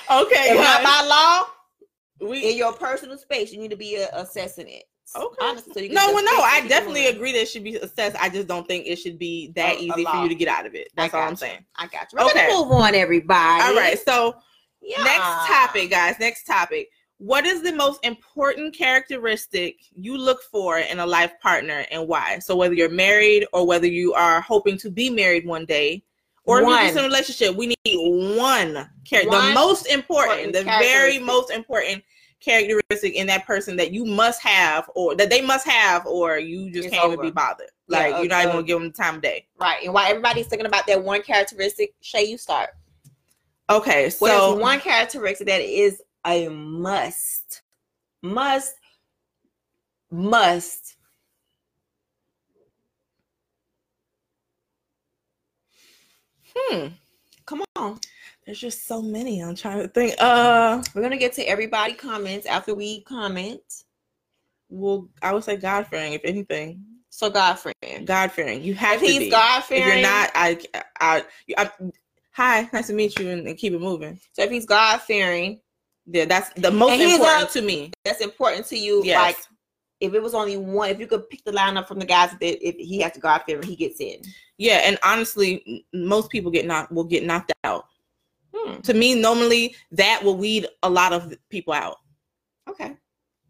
[0.07, 4.05] Okay, If not by law, we in your personal space, you need to be uh,
[4.21, 4.83] assessing it.
[5.15, 5.35] Okay.
[5.41, 8.15] Honestly, so no, well, no, I definitely agree that it should be assessed.
[8.21, 10.47] I just don't think it should be that A- a easy for you to get
[10.47, 10.89] out of it.
[10.95, 11.37] That's all I'm you.
[11.37, 11.65] saying.
[11.75, 12.19] I got you.
[12.19, 12.47] We're Okay.
[12.47, 13.63] gonna move on, everybody.
[13.63, 14.35] All right, so
[14.81, 15.03] Yeah.
[15.03, 16.15] next topic, guys.
[16.19, 16.89] Next topic.
[17.17, 22.39] What is the most important characteristic you look for in a life partner and why?
[22.39, 26.03] So whether you're married or whether you are hoping to be married one day,
[26.43, 29.31] or if you're just in a relationship, we need one character.
[29.31, 32.03] The most important, important the very most important
[32.39, 36.69] characteristic in that person that you must have or that they must have or you
[36.69, 37.69] just It's can't even be bothered.
[37.87, 39.47] Yeah, Like you're not even uh, gonna give them the time of day.
[39.59, 39.83] Right.
[39.83, 42.69] And while everybody's thinking about that one characteristic, Shay, you start.
[43.69, 47.61] Okay, What is so one characteristic that is a must?
[48.21, 48.73] Must.
[50.11, 50.95] Must.
[56.55, 56.87] hmm,
[57.45, 57.99] Come on.
[58.45, 59.41] there's just so many.
[59.41, 60.15] I'm trying to think.
[60.19, 63.61] Uh We're gonna get to everybody comments after we comment.
[64.69, 66.83] well, I would say God fearing, if anything.
[67.09, 68.05] So God fearing.
[68.05, 68.63] God fearing.
[68.63, 69.29] You have If to he's be.
[69.29, 69.87] God fearing.
[69.87, 70.59] you're not, I,
[70.99, 71.25] I,
[71.57, 71.69] I,
[72.31, 74.19] hi, nice to meet you, and, and keep it moving.
[74.33, 75.61] so if he's God fearing,
[76.07, 77.91] Yeah, that's the most And important up- to me.
[78.03, 79.01] that's important to you.
[79.03, 79.17] Yes.
[79.21, 79.37] Like
[80.01, 82.67] if it was only one, if you could pick the lineup from the guys that
[82.67, 84.21] if he has to God fearing, he gets in.
[84.57, 87.85] yeah, and honestly, most people get knocked will get knocked out.
[88.53, 88.81] Hmm.
[88.81, 91.97] To me, normally that will weed a lot of people out.
[92.69, 92.95] Okay.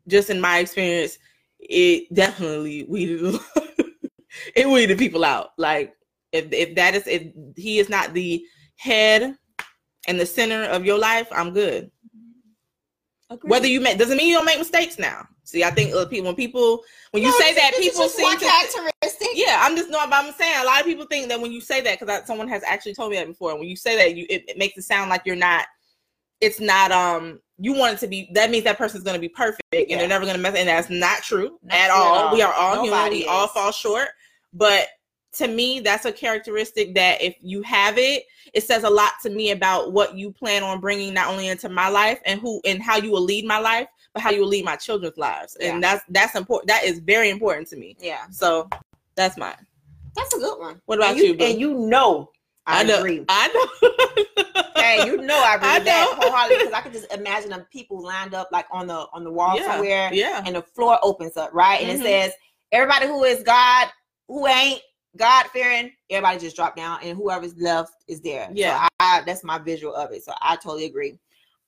[0.08, 1.18] Just in my experience,
[1.60, 3.36] it definitely weeded
[4.56, 5.50] it weeded people out.
[5.58, 5.94] Like
[6.32, 7.24] if if that is if
[7.58, 8.46] he is not the
[8.78, 9.36] head
[10.08, 11.92] and the center of your life, I'm good.
[13.30, 13.50] Agreed.
[13.50, 15.28] Whether you make doesn't mean you don't make mistakes now.
[15.44, 18.46] See, I think uh, people when people when you No, say that people seem to
[19.34, 21.82] yeah, I'm just but I'm saying a lot of people think that when you say
[21.82, 23.52] that, because someone has actually told me that before.
[23.52, 25.66] and When you say that, you it, it makes it sound like you're not.
[26.42, 26.92] It's not.
[26.92, 28.30] Um, you want it to be.
[28.34, 29.98] That means that person's going to be perfect, and Yeah.
[29.98, 30.56] they're never going to mess.
[30.56, 32.16] And that's not true Not at true at all.
[32.28, 32.34] all.
[32.34, 32.92] We are all human.
[32.92, 34.10] Nobody We all fall short.
[34.54, 34.88] But
[35.36, 39.30] to me, that's a characteristic that if you have it, it says a lot to
[39.30, 42.82] me about what you plan on bringing not only into my life and who and
[42.82, 45.56] how you will lead my life, but how you will lead my children's lives.
[45.58, 46.68] And that's that's important.
[46.70, 47.96] That is very important to me.
[48.00, 48.70] Yeah, So
[49.16, 49.56] that's mine.
[50.16, 50.82] that's a good one.
[50.86, 51.26] What about and you?
[51.28, 51.44] you, boo?
[51.46, 52.30] And you know,
[52.66, 53.00] I, know.
[53.00, 53.26] agree.
[53.30, 53.90] I know.
[54.78, 56.22] Hey, you know I agree I with that know.
[56.22, 59.32] wholeheartedly because I could just imagine them people lined up like on the on the
[59.32, 60.44] wall Yeah, somewhere, yeah.
[60.46, 61.82] and the floor opens up, right?
[61.82, 62.02] And Mhm.
[62.02, 62.34] it says
[62.72, 63.88] everybody who is God,
[64.28, 64.82] who ain't
[65.18, 68.50] God fearing, everybody just drop down, and whoever's left is there.
[68.54, 68.84] Yeah.
[68.84, 70.24] so I, that's my visual of it.
[70.24, 71.18] So I totally agree.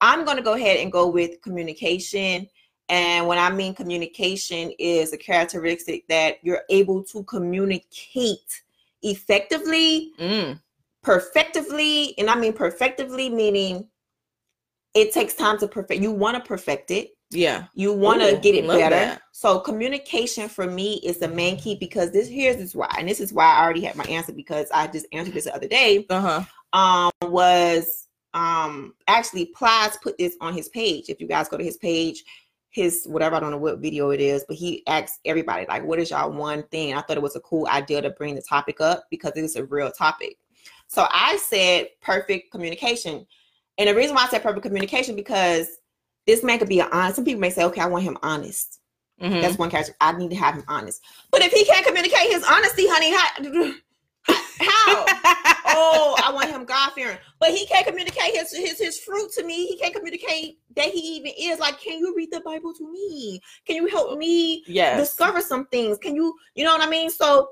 [0.01, 2.47] I'm gonna go ahead and go with communication.
[2.89, 8.61] And when I mean communication is a characteristic that you're able to communicate
[9.03, 10.59] effectively Mm,
[11.03, 13.87] perfectively and i mean perfectively meaning
[14.93, 17.65] it takes time to perfect you want to perfect it yeah.
[17.73, 19.21] you want to get it better that.
[19.31, 23.19] so communication for me is the main key because this here's this why and this
[23.19, 26.05] is why i already had my answer because i just answered this the other day
[26.09, 27.11] Uh huh.
[27.21, 31.63] um was um actually Plies put this on his page if you guys go to
[31.63, 32.23] his page
[32.69, 35.99] his whatever i don't know what video it is but he asked everybody like what
[35.99, 38.79] is y'all one thing i thought it was a cool idea to bring the topic
[38.81, 40.37] up because it is a real topic
[40.87, 43.25] so i said perfect communication
[43.77, 45.77] and the reason why i said perfect communication because
[46.27, 48.79] this man could be an honest some people may say okay i want him honest
[49.19, 49.41] Mhm.
[49.41, 52.43] that's one character i need to have him honest but if he can't communicate his
[52.43, 53.71] honesty honey how,
[54.59, 55.05] how?
[55.67, 59.43] oh, I want him God fearing, but he can't communicate his his his fruit to
[59.43, 59.67] me.
[59.67, 61.59] He can't communicate that he even is.
[61.59, 63.41] Like, can you read the Bible to me?
[63.65, 64.99] Can you help me yes.
[64.99, 65.97] discover some things?
[65.97, 67.09] Can you, you know what I mean?
[67.09, 67.49] So,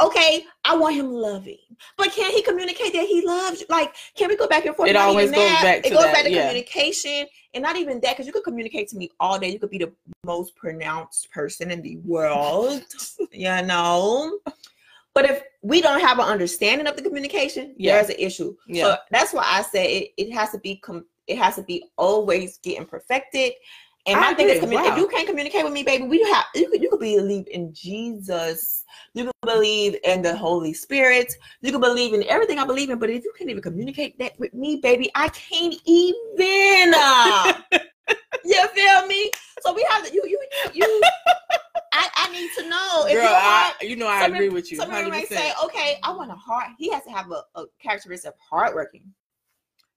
[0.00, 1.58] okay, I want him loving,
[1.96, 3.60] but can he communicate that he loves?
[3.60, 3.66] you?
[3.68, 4.88] Like, can we go back and forth?
[4.90, 5.62] It Not always goes that.
[5.62, 6.46] back It to goes that, back to yeah.
[6.48, 9.48] communication, and not even that, because you could communicate to me all day.
[9.50, 9.92] You could be the
[10.24, 12.82] most pronounced person in the world,
[13.32, 14.38] you know.
[15.14, 17.96] But if we don't have an understanding of the communication, Yeah.
[17.96, 18.54] there's an issue.
[18.68, 18.84] Yeah.
[18.84, 21.84] So that's why I say it, it has to be com- it has to be
[21.96, 23.52] always getting perfected.
[24.08, 24.92] And I my thing is, communi- Wow.
[24.92, 27.72] if you can't communicate with me, baby, we have you could you could believe in
[27.74, 32.88] Jesus, you can believe in the Holy Spirit, you can believe in everything I believe
[32.90, 32.98] in.
[32.98, 36.94] But if you can't even communicate that with me, baby, I can't even.
[36.96, 37.52] uh,
[38.44, 39.30] you feel me?
[39.60, 40.40] So we have to you you
[40.72, 41.02] you.
[41.92, 44.76] I, I need to know if Girl, your I, you know I agree with you.
[44.78, 45.28] Some people may 100%.
[45.28, 46.68] say, okay, I want a heart.
[46.78, 49.12] He has to have a, a characteristic of hardworking.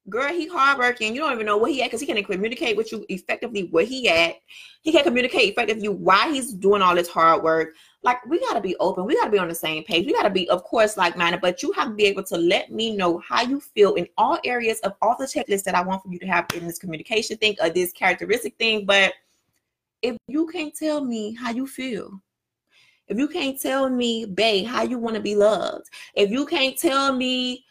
[0.10, 1.14] Girl, he hardworking.
[1.14, 3.86] You don't even know where he at because he can't communicate with you effectively where
[3.86, 4.36] he at.
[4.82, 7.76] He can't communicate effectively why he's doing all this hard work.
[8.04, 9.06] Like we gotta be open.
[9.06, 10.06] We gotta be on the same page.
[10.06, 11.42] We gotta be, of course, like minded.
[11.42, 14.40] But you have to be able to let me know how you feel in all
[14.44, 17.38] areas of all the checklists that I want for you to have in this communication
[17.38, 18.86] thing or this characteristic thing.
[18.86, 19.14] But
[20.02, 22.20] if you can't tell me how you feel,
[23.08, 25.86] if you can't tell me, babe, how you want to be loved,
[26.16, 27.66] if you can't tell me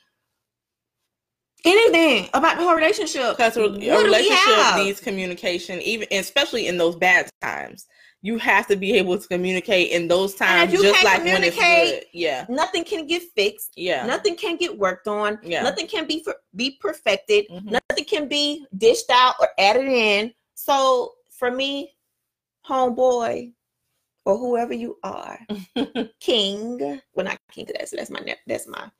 [1.64, 7.30] anything about the whole relationship, Because a relationship needs communication, even especially in those bad
[7.42, 7.86] times.
[8.22, 11.56] You have to be able to communicate in those times, you just like when it's
[11.56, 12.04] good.
[12.12, 13.72] Yeah, nothing can get fixed.
[13.76, 15.38] yeah, Nothing can get worked on.
[15.42, 15.62] Yeah.
[15.62, 17.46] Nothing can be for, be perfected.
[17.50, 17.80] Mhm.
[17.88, 20.34] Nothing can be dished out or added in.
[20.54, 21.94] So for me,
[22.68, 23.52] homeboy,
[24.26, 25.38] or whoever you are,
[26.20, 27.00] king.
[27.14, 27.66] Well, not king.
[27.74, 28.90] That's that's my that's my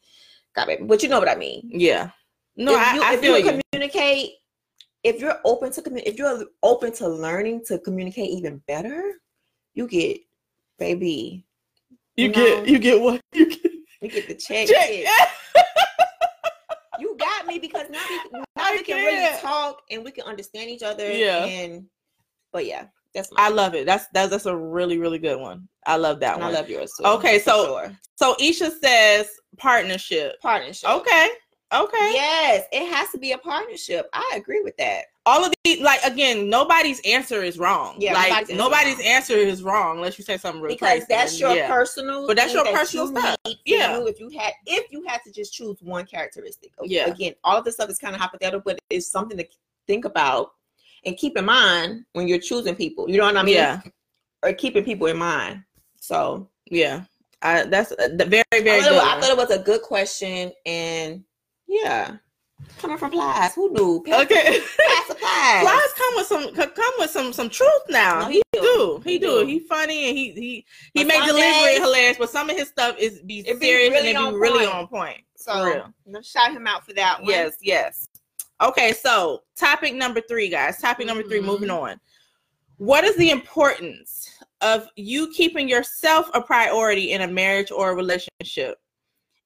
[0.56, 0.84] god baby.
[0.84, 1.68] But you know what I mean.
[1.72, 2.10] yeah.
[2.56, 3.60] No, if I, you, I if feel you you.
[3.72, 4.30] communicate,
[5.04, 9.14] if you're open to commu- if you're open to learning to communicate even better,
[9.74, 10.18] you get
[10.78, 11.46] baby.
[12.16, 13.72] You you get, know, you get what you get.
[14.02, 14.66] You get the check.
[14.68, 15.06] Check.
[16.98, 20.24] you got me because now we now I we can really talk and we can
[20.24, 21.10] understand each other.
[21.10, 21.44] Yeah.
[21.44, 21.86] And
[22.52, 23.86] but yeah, that's I love it.
[23.86, 25.68] That's that's that's a really really good one.
[25.86, 27.06] I love that and I love yours too.
[27.06, 27.96] Okay, so- sure.
[28.16, 30.40] so Isha says partnership.
[30.40, 30.90] partnership.
[30.90, 31.28] Okay,
[31.72, 32.12] okay.
[32.12, 34.08] Yes, it has to be a partnership.
[34.12, 35.04] I agree with that.
[35.26, 37.96] All of these, like again, nobody's answer is wrong.
[37.98, 40.88] Yeah, like nobody's nobody's, answer is answer is wrong unless you say something really Because
[40.90, 41.06] crazy.
[41.08, 41.68] that's your yeah.
[41.68, 43.36] personal But that's your that personal you stuff.
[43.64, 44.02] Yeah.
[44.06, 46.72] if you had if you had to just choose one characteristic.
[46.82, 47.06] Yeah.
[47.10, 49.46] Again, all of this stuff is kind of hypothetical, but it's something to
[49.86, 50.52] think about
[51.04, 53.08] and keep in mind when you're choosing people.
[53.08, 53.54] You know what I mean?
[53.54, 53.80] Yeah,
[54.42, 55.62] Or keeping people in mind.
[56.00, 57.04] So yeah.
[57.42, 58.92] I, that's uh, the very very I, thought it good.
[58.92, 61.24] was, I thought it was a good question, and
[61.70, 62.16] yeah,
[62.78, 64.02] coming from Plies, who knew?
[64.06, 64.60] Pass, Okay.
[65.06, 65.62] Plies.
[65.62, 68.20] Flies come with some come with some some truth now.
[68.20, 69.00] No, he, he do.
[69.04, 69.40] He, He do.
[69.40, 69.46] do.
[69.46, 72.68] He funny and he he he But make delivery days- hilarious, but some of his
[72.68, 74.74] stuff is be It be serious really and it be on really point.
[74.76, 75.20] on point.
[75.36, 77.30] So let's shout him out for that one.
[77.30, 78.06] Yes, yes.
[78.62, 80.78] Okay, so topic number three, guys.
[80.78, 81.46] Topic number three, Mhm.
[81.46, 81.98] moving on.
[82.76, 84.28] What is the importance
[84.60, 88.78] of you keeping yourself a priority in a marriage or a relationship?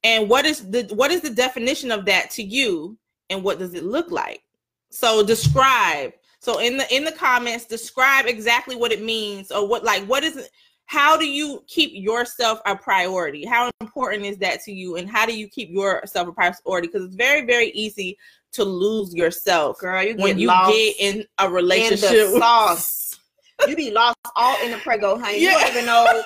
[0.05, 2.97] And what is the what is the definition of that to you
[3.31, 4.43] and what does it look like?
[4.91, 6.13] So describe.
[6.39, 10.23] So in the in the comments, describe exactly what it means or what like what
[10.23, 10.51] is it
[10.87, 13.45] how do you keep yourself a priority?
[13.45, 14.97] How important is that to you?
[14.97, 16.89] And how do you keep yourself a priority?
[16.89, 18.19] Because it's very, very easy
[18.53, 22.11] to lose yourself girl, you when you get in a in relationship.
[22.11, 23.19] the sauce.
[23.69, 25.39] You be lost all in the prego, honey.
[25.39, 26.23] You don't even know.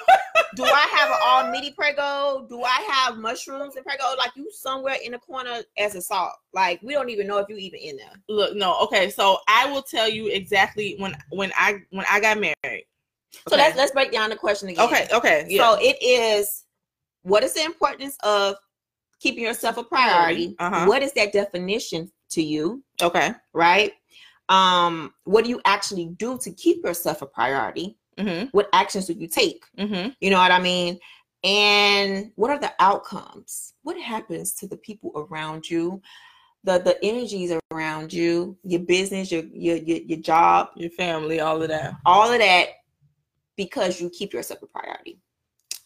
[0.57, 2.47] Do I have an all meaty prego?
[2.49, 4.05] Do I have mushrooms and prego?
[4.17, 6.33] Like you somewhere in the corner as a salt.
[6.53, 8.13] Like we don't even know if you even in there.
[8.29, 9.11] Look, no, okay.
[9.11, 12.87] So I will tell you exactly when when I when I got married.
[13.49, 14.85] So let's let's break down the question again.
[14.87, 15.63] okay, okay, yeah.
[15.63, 16.65] So it is
[17.23, 18.57] what is the importance of
[19.21, 20.57] keeping yourself a priority?
[20.59, 20.87] Uh-huh.
[20.87, 22.83] What is that definition to you?
[23.03, 23.35] okay.
[23.53, 23.93] Right?
[24.49, 27.99] Um, what do you actually do to keep yourself a priority?
[28.19, 28.47] Mm-hmm.
[28.53, 29.65] What actions do you take?
[29.79, 30.11] Mm-hmm.
[30.21, 30.99] You know what I mean?
[31.45, 33.75] And what are the outcomes?
[33.83, 36.03] What happens to the people around you?
[36.65, 41.63] The the energies around you, your business, your your your, your job, Your family, all
[41.63, 41.95] of that.
[42.05, 42.69] all of that
[43.57, 45.21] because you keep yourself a priority.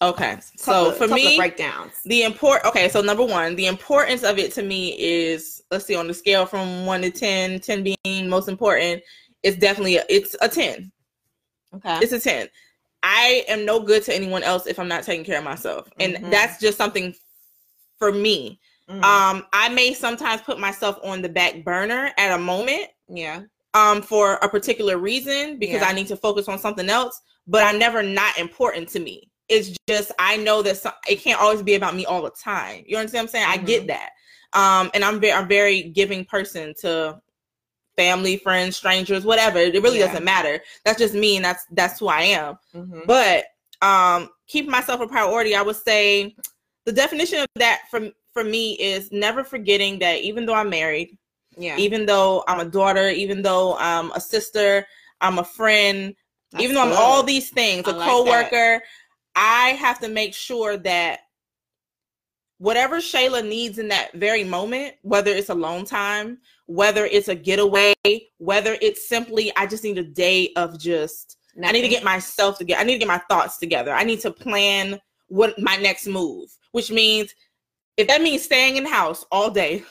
[0.01, 0.37] Okay.
[0.57, 1.93] So Couple for me, breakdowns.
[2.05, 5.95] the import okay so number one the importance of it to me is let's see
[5.95, 9.01] on the scale from 1 to 10 10 being most important
[9.43, 10.91] it's definitely a, it's a 10
[11.75, 11.99] Okay.
[12.01, 12.47] it's a 10
[13.03, 16.15] i am no good to anyone else if i'm not taking care of myself and
[16.15, 16.29] Mhm.
[16.31, 17.15] that's just something
[17.97, 19.03] for me Mhm.
[19.03, 23.41] um i may sometimes put myself on the back burner at a moment yeah.
[23.73, 25.87] um for a particular reason because Yeah.
[25.87, 29.29] I need to focus on something else, but I'm never not important to me.
[29.53, 32.83] It's just I know that some, it can't always be about me all the time.
[32.87, 33.47] You understand what I'm saying?
[33.49, 33.65] I Mhm.
[33.67, 34.09] get that.
[34.53, 37.19] Um and I'm very I'm very giving person to
[37.95, 39.59] family, friends, strangers, whatever.
[39.59, 40.07] It really Yeah.
[40.07, 40.61] doesn't matter.
[40.83, 42.57] That's just me and that's that's who I am.
[42.73, 43.05] Mhm.
[43.05, 43.45] But
[43.81, 46.35] um keeping myself a priority, I would say
[46.85, 51.17] the definition of that for for me is never forgetting that even though I'm married,
[51.55, 51.77] Yeah.
[51.77, 54.87] even though I'm a daughter, even though I'm a sister,
[55.21, 56.15] I'm a friend,
[56.51, 56.99] That's even though I'm good.
[56.99, 58.81] all these things, I a like coworker,
[59.35, 61.21] I have to make sure that
[62.57, 67.93] whatever Shayla needs in that very moment, whether it's alone time, whether it's a getaway,
[68.37, 72.57] whether it's simply I just need a day of just I need to get myself
[72.57, 72.79] together.
[72.79, 73.93] I need to get my thoughts together.
[73.93, 77.33] I need to plan what my next move, which means
[77.97, 79.83] if that means staying in the house all day,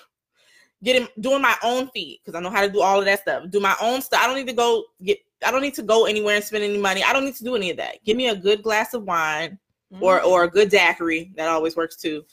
[0.83, 3.44] getting doing my own feed because I know how to do all of that stuff.
[3.50, 4.20] Do my own stuff.
[4.22, 5.18] I don't need to go get.
[5.44, 7.02] I don't need to go anywhere and spend any money.
[7.02, 8.02] I don't need to do any of that.
[8.05, 9.59] Give me a good glass of wine
[10.00, 10.26] or Mm-hmm.
[10.28, 11.33] or a good daiquiri.
[11.37, 12.24] That always works too.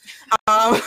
[0.48, 0.80] Um,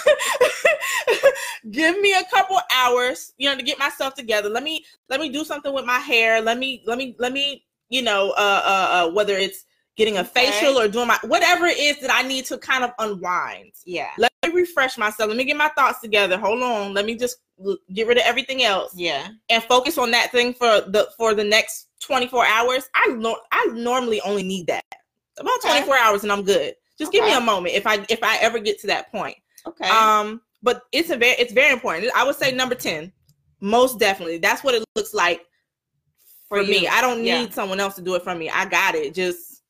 [1.70, 4.48] give me a couple hours, you know, to get myself together.
[4.48, 6.40] Let me let me do something with my hair.
[6.40, 9.64] Let me let me let me you know uh uh, uh whether it's
[9.96, 10.30] getting a Okay.
[10.50, 13.72] facial or doing my whatever it is that I need to kind of unwind.
[13.84, 15.28] yeah, Let me refresh myself.
[15.28, 16.38] Let me get my thoughts together.
[16.38, 16.94] Hold on.
[16.94, 17.36] Let me just
[17.92, 21.44] get rid of everything else yeah, and focus on that thing for the for the
[21.44, 22.88] next 24 hours.
[22.94, 24.84] I nor I normally only need that.
[25.38, 25.70] About Okay.
[25.80, 26.74] 24 hours and I'm good.
[26.98, 29.36] Just give me a moment if I if I ever get to that point.
[29.66, 32.10] okay, Um but it's a very it's very important.
[32.14, 33.12] I would say number 10.
[33.60, 34.38] Most definitely.
[34.38, 35.42] That's what it looks like
[36.48, 36.86] for, For me.
[36.88, 37.48] I don't need Yeah.
[37.50, 38.50] someone else to do it for me.
[38.50, 39.14] I got it.
[39.14, 39.62] Just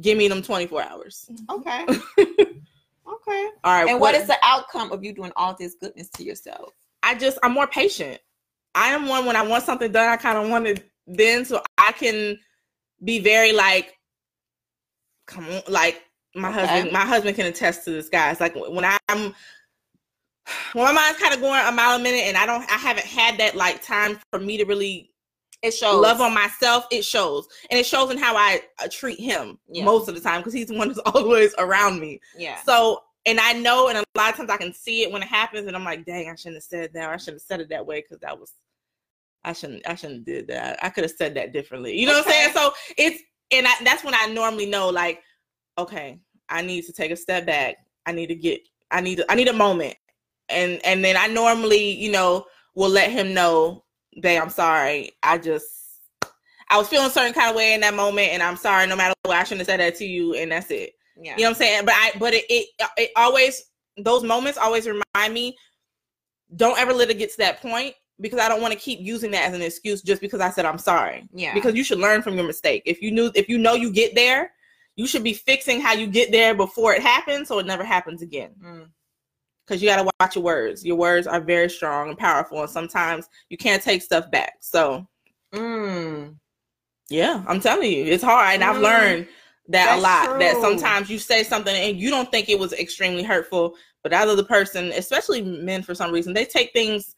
[0.00, 1.28] give me them 24 hours.
[1.50, 1.84] okay,
[2.18, 3.48] okay.
[3.64, 3.88] All right.
[3.88, 6.72] And what is the outcome of you doing all this goodness to yourself?
[7.02, 8.20] I just I'm more patient.
[8.74, 11.62] I am one when I want something done, I kind of want it then so
[11.78, 12.38] I can
[13.04, 13.94] be very like
[15.26, 16.02] come on like
[16.34, 16.60] my Okay.
[16.60, 18.40] husband my husband can attest to this guys.
[18.40, 19.34] Like when I'm
[20.72, 23.06] when my mind's kind of going a mile a minute and I don't I haven't
[23.06, 25.10] had that like time for me to really
[25.62, 26.00] It shows.
[26.00, 27.46] love on myself it shows.
[27.70, 29.84] And it shows in how I uh, treat him Yeah.
[29.84, 32.20] most of the time because he's the one who's always around me.
[32.36, 35.22] Yeah, so, and I know, and a lot of times I can see it when
[35.22, 37.42] it happens, and I'm like, dang, I shouldn't have said that, or I shouldn't have
[37.46, 38.52] said it that way because that was,
[39.44, 40.78] I shouldn't, I shouldn't have did that.
[40.82, 41.98] I could have said that differently.
[41.98, 42.52] You know what I'm saying?
[42.54, 45.20] So it's, and I, that's when I normally know, like,
[45.78, 47.76] okay, I need to take a step back.
[48.06, 49.94] I need to get, I need, to, I need a moment,
[50.48, 53.84] and and then I normally, you know, will let him know,
[54.20, 55.12] babe, I'm sorry.
[55.22, 55.66] I just.
[56.68, 58.86] I was feeling a certain kind of way in that moment, and I'm sorry.
[58.86, 60.94] No matter what, I shouldn't have said that to you, and that's it.
[61.20, 61.84] yeah, You know what I'm saying?
[61.84, 63.62] But I but it it, it always
[63.98, 65.56] those moments always remind me
[66.56, 69.30] don't ever let it get to that point because I don't want to keep using
[69.32, 71.28] that as an excuse just because I said I'm sorry.
[71.32, 71.54] yeah.
[71.54, 72.82] Because you should learn from your mistake.
[72.86, 74.52] If you knew if you know you get there,
[74.96, 78.22] you should be fixing how you get there before it happens so it never happens
[78.22, 78.50] again.
[78.62, 78.86] Mm.
[79.66, 80.84] Cuz you got to watch your words.
[80.84, 84.54] Your words are very strong and powerful and sometimes you can't take stuff back.
[84.60, 85.06] So,
[85.54, 86.36] Mm.
[87.10, 88.82] yeah, I'm telling you, it's hard and I've Mm.
[88.82, 89.28] learned
[89.68, 92.72] that That's a lot that sometimes you say something and you don't think it was
[92.72, 97.14] extremely hurtful but that other person especially men for some reason they take things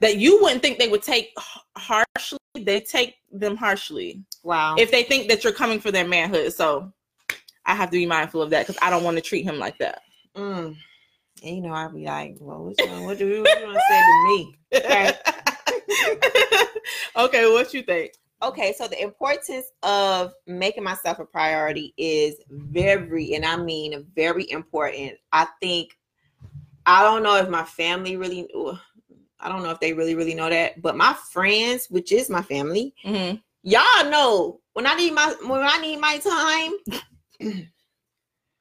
[0.00, 1.32] that you wouldn't think they would take
[1.76, 4.76] harshly they take them harshly Wow.
[4.78, 6.92] if they think that you're coming for their manhood so
[7.66, 9.78] i have to be mindful of that because i don't want to treat him like
[9.78, 10.02] that
[10.36, 10.76] Mm.
[11.42, 13.78] And you know, I'd be like, well, what you, what do you, what you want
[13.78, 14.58] to say to me?
[14.74, 15.12] Okay.
[17.16, 23.34] okay what you think Okay, so the importance of making myself a priority is very,
[23.34, 25.18] and I mean very important.
[25.30, 25.98] I think
[26.86, 28.48] I don't know if my family really,
[29.42, 32.42] I don't know if they really, really know that, but my friends, which is my
[32.42, 33.40] family, Mhm.
[33.62, 37.62] y'all know when I need my when I need my time,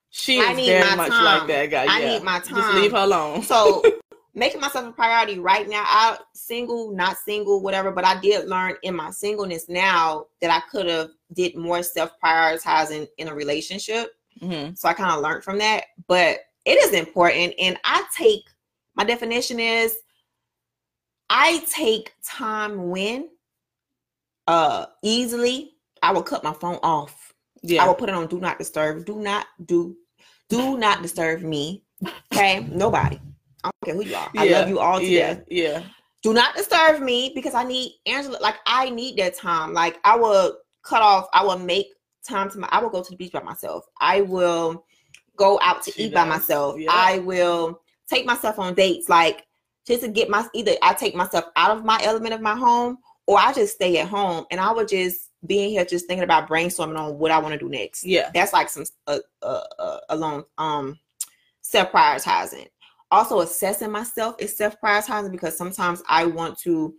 [0.10, 1.24] she I is very much time.
[1.24, 2.14] like that guy I yeah.
[2.14, 2.56] need my time.
[2.58, 3.84] just leave her alone So
[4.34, 5.84] making myself a priority right now.
[5.86, 7.92] I single, not single, whatever.
[7.92, 12.12] But I did learn in my singleness now that I could have did more self
[12.24, 14.14] prioritizing in a relationship.
[14.42, 14.78] Mhm.
[14.78, 15.86] So I kind of learned from that.
[16.08, 18.46] But it is important, and I take
[18.96, 19.98] my definition is
[21.30, 23.30] I take time when
[24.48, 27.34] uh easily I will cut my phone off.
[27.62, 27.84] Yeah.
[27.84, 29.06] I will put it on do not disturb.
[29.06, 29.96] Do not do
[30.50, 31.84] do not disturb me.
[32.34, 33.20] Okay, nobody.
[33.64, 34.32] I don't care who you are.
[34.38, 35.84] I love you all to yeah yeah
[36.24, 38.40] Do not disturb me because I need Angela.
[38.42, 39.74] Like I need that time.
[39.74, 41.28] Like I will cut off.
[41.34, 41.88] I will make
[42.28, 42.70] time to my.
[42.72, 43.86] I will go to the beach by myself.
[44.00, 44.86] I will
[45.36, 46.80] go out to She eat by myself.
[46.80, 46.90] Yeah.
[46.92, 49.10] I will take myself on dates.
[49.10, 49.46] Like
[49.90, 53.00] just to get my either I take myself out of my element of my home
[53.28, 56.24] or I just stay at home and I would just be in here just thinking
[56.24, 58.06] about brainstorming on what I want to do next.
[58.06, 58.30] Yeah.
[58.34, 60.98] That's like some uh, uh, uh alone um
[61.62, 62.68] self prioritizing
[63.12, 66.94] also assessing myself is self prioritizing because sometimes i want to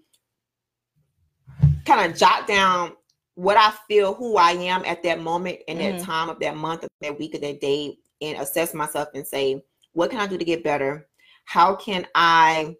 [1.84, 2.92] kind of jot down
[3.34, 5.98] what i feel who i am at that moment in Mhm.
[5.98, 9.26] that time of that month of that week of that day and assess myself and
[9.26, 11.08] say what can i do to get better
[11.50, 12.76] how can i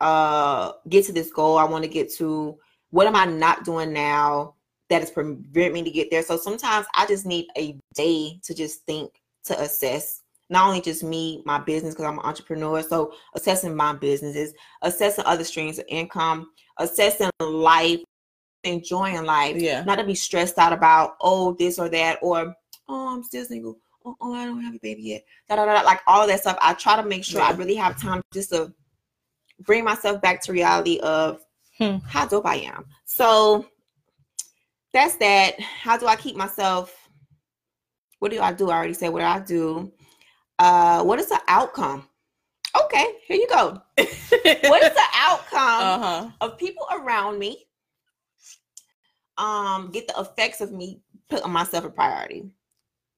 [0.00, 2.58] uh get to this goal i want to get to
[2.90, 4.54] what am i not doing now
[4.90, 6.22] that is preventing me to get there.
[6.22, 9.12] So sometimes I just need a day to just think,
[9.44, 12.82] to assess not only just me, my business, because I'm an entrepreneur.
[12.82, 18.00] So assessing my businesses, assessing other streams of income, assessing life,
[18.64, 22.54] enjoying life, yeah not to be stressed out about oh this or that or
[22.88, 23.78] oh I'm still single.
[24.10, 25.24] Oh, oh I don't have a baby yet.
[25.48, 25.82] Da, da, da.
[25.82, 26.58] Like all that stuff.
[26.60, 28.72] I try to make sure I really have time just to
[29.60, 31.40] bring myself back to reality of
[31.78, 31.96] Hmm.
[32.06, 32.84] how dope I am.
[33.06, 33.64] So
[34.92, 35.58] that's that.
[35.60, 36.94] How do I keep myself?
[38.18, 38.68] What do I do?
[38.70, 39.90] I already said what I do.
[40.58, 42.06] Uh, what is the outcome?
[42.84, 43.80] Okay, here you go.
[43.98, 46.30] What is the outcome uh huh.
[46.42, 47.66] of people around me?
[49.38, 51.00] Um, get the effects of me
[51.30, 52.50] putting myself a priority.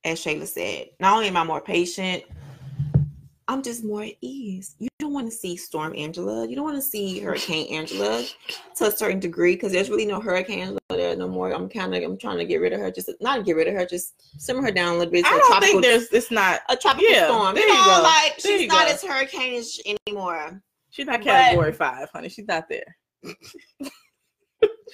[0.04, 2.24] As Shayla said, not only am I more patient,
[3.48, 4.74] I'm just more at ease.
[4.78, 6.46] You don't want to see Storm Angela.
[6.48, 8.24] You don't want to see Hurricane Angela
[8.76, 11.52] to a certain degree because there's really no Hurricane Angela there no more.
[11.52, 12.90] I'm kind of I'm trying to get rid of her.
[12.90, 13.84] Just not get rid of her.
[13.86, 15.24] Just simmer her down a little bit.
[15.26, 16.08] I don't tropical- think there's.
[16.12, 16.60] It's not.
[16.68, 17.54] a tropical Yeah, storm.
[17.54, 18.02] there You know, go.
[18.02, 18.92] like There she's not go.
[18.94, 20.62] as hurricane-ish anymore.
[20.90, 22.28] She's not But- category five, honey.
[22.28, 22.96] She's not there.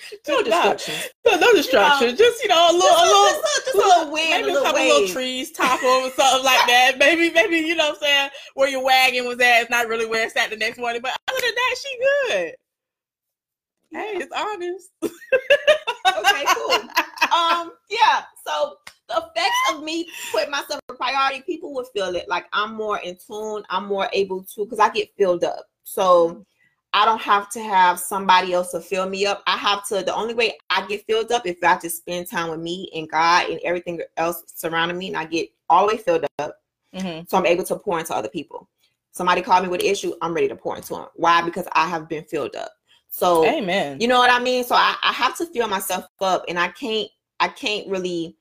[0.29, 0.95] No destruction.
[1.27, 2.17] No, no destruction.
[2.17, 4.43] just you know, a little, Just a little, just a, just a little wind, maybe
[4.43, 4.93] a little couple wave.
[4.93, 6.97] little trees topple or something like that.
[6.99, 10.07] Maybe, maybe you know what I'm saying where your wagon was at is not really
[10.07, 11.03] where it's at the next morning.
[11.03, 12.55] But other than that, she good.
[13.91, 14.91] Hey, it's honest.
[15.03, 16.73] Okay, cool.
[17.33, 18.23] um, yeah.
[18.47, 18.77] So
[19.09, 22.29] the effects of me putting myself a priority, people will feel it.
[22.29, 23.63] Like I'm more in tune.
[23.71, 25.67] I'm more able to because I get filled up.
[25.85, 26.45] So
[26.93, 29.43] I don't have to have somebody else to fill me up.
[29.47, 30.03] I have to.
[30.03, 33.09] The only way I get filled up if I just spend time with me and
[33.09, 36.57] God and everything else surrounding me, and I get all the way filled up.
[36.95, 37.29] Mhm.
[37.29, 38.69] So I'm able to pour into other people.
[39.13, 41.07] Somebody called me with an issue, I'm ready to pour into them.
[41.17, 41.43] Why?
[41.43, 42.73] Because I have been filled up.
[43.09, 44.01] So Amen.
[44.01, 44.65] you know what I mean?
[44.65, 47.09] So I, I have to fill myself up and I can't
[47.41, 48.37] I can't really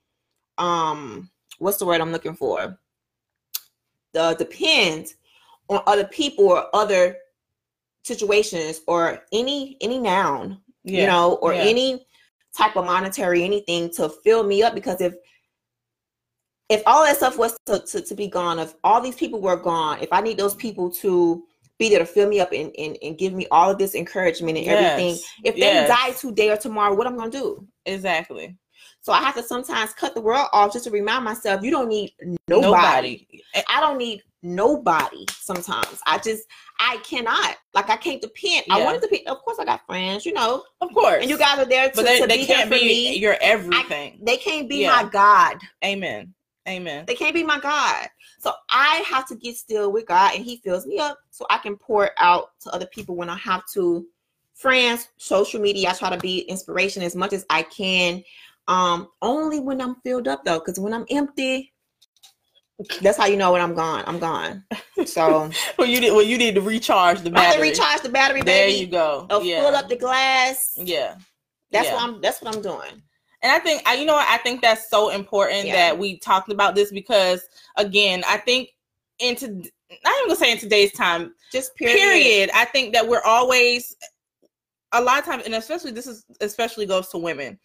[0.57, 1.29] um
[1.59, 2.77] what's the word I'm looking for?
[4.13, 5.13] The depend
[5.69, 7.17] on other people or other
[8.07, 11.01] situations or any any noun, yeah.
[11.01, 11.61] you know, or yeah.
[11.61, 12.05] any
[12.57, 15.13] type of monetary anything to fill me up because if
[16.69, 19.55] if all that stuff was to, to, to be gone, if all these people were
[19.55, 21.43] gone, if I need those people to
[21.79, 24.57] be there to fill me up and, and, and give me all of this encouragement
[24.57, 25.23] and everything, Yes.
[25.43, 27.65] if they die today or tomorrow, what I'm gonna do?
[27.85, 28.57] exactly.
[29.01, 31.87] So I have to sometimes cut the world off just to remind myself you don't
[31.87, 32.11] need
[32.49, 33.25] nobody.
[33.29, 33.43] Nobody.
[33.69, 35.99] I don't need nobody sometimes.
[36.05, 36.43] I just
[36.79, 37.57] I cannot.
[37.73, 38.65] Like I can't depend.
[38.69, 41.21] I wanted to be of course I got friends, you know, Of course.
[41.21, 42.85] and you guys are there to, but they, to they be there can't for be
[42.85, 43.17] me.
[43.17, 44.19] your everything.
[44.21, 44.89] They can't be Yeah.
[45.03, 45.57] my God.
[45.83, 46.33] Amen.
[46.67, 47.05] Amen.
[47.07, 48.07] They can't be my God.
[48.39, 51.57] So I have to get still with God and He fills me up so I
[51.59, 54.05] can pour out to other people when I have to.
[54.53, 58.23] Friends, social media, I try to be inspiration as much as I can.
[58.67, 61.73] Um, only when I'm filled up though, because when I'm empty,
[63.01, 64.03] that's how you know when I'm gone.
[64.05, 64.63] I'm gone.
[65.05, 65.49] So
[65.79, 66.11] Well, you did.
[66.13, 67.69] Well, you need to recharge the I battery.
[67.69, 68.79] recharge the battery, There baby.
[68.81, 69.25] you go.
[69.31, 69.61] Or yeah.
[69.61, 70.73] fill up the glass.
[70.77, 71.15] Yeah.
[71.71, 71.95] That's yeah.
[71.95, 73.01] what I'm that's what I'm doing.
[73.43, 75.73] And I think I, you know, what I think that's so important Yeah.
[75.75, 77.41] that we talked about this because,
[77.77, 78.69] again, I think
[79.19, 81.97] into not even gonna say in today's time, Just period.
[81.97, 82.49] period.
[82.53, 83.95] I think that we're always
[84.91, 87.57] a lot of times, and especially this is especially goes to women.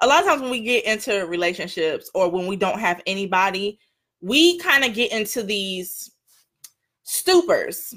[0.00, 3.78] A lot of times when we get into relationships or when we don't have anybody,
[4.20, 6.10] we kind of get into these
[7.06, 7.94] stupors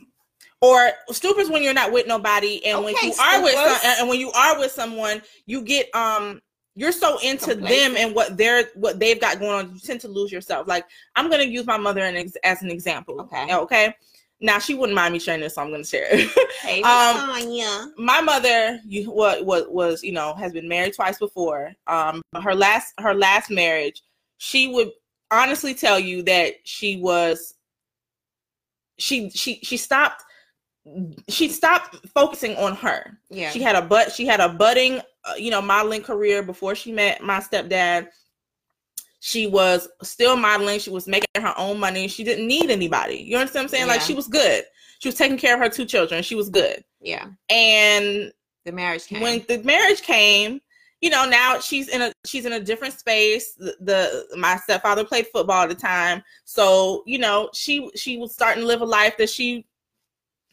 [0.62, 4.10] or stupors when you're not with nobody and when Okay, you are with some, and
[4.10, 6.42] when you are with someone you get um
[6.76, 10.08] you're so into them and what they're what they've got going on you tend to
[10.08, 10.68] lose yourself.
[10.68, 13.54] Like i'm going to use my mother an ex- as an example Okay.
[13.56, 13.96] okay?
[14.40, 16.30] Now she wouldn't mind me sharing this so i'm going to share it.
[16.62, 17.18] Hey, Um,
[17.98, 21.74] my mother you what what was you know has been married twice before.
[21.88, 24.04] Um her last her last marriage
[24.38, 24.92] she would
[25.32, 27.54] honestly tell you that she was
[28.98, 30.24] she she she stopped
[31.30, 33.18] she stopped focusing on her.
[33.30, 33.50] Yeah.
[33.52, 36.92] she had a but she had a budding uh, you know modeling career before she
[36.92, 38.08] met my stepdad.
[39.20, 43.18] She was still modeling she was making her own money she didn't need anybody.
[43.18, 43.88] You understand what i'm saying?
[43.88, 44.64] Like she was good.
[45.00, 46.84] She was taking care of her two children she was good.
[47.00, 47.28] Yeah.
[47.50, 48.32] and
[48.66, 49.22] The marriage came.
[49.22, 50.60] when the marriage came
[51.02, 55.04] you know now she's in a she's in a different space the, the my stepfather
[55.04, 58.86] played football at the time so you know she she was starting to live a
[58.86, 59.66] life that she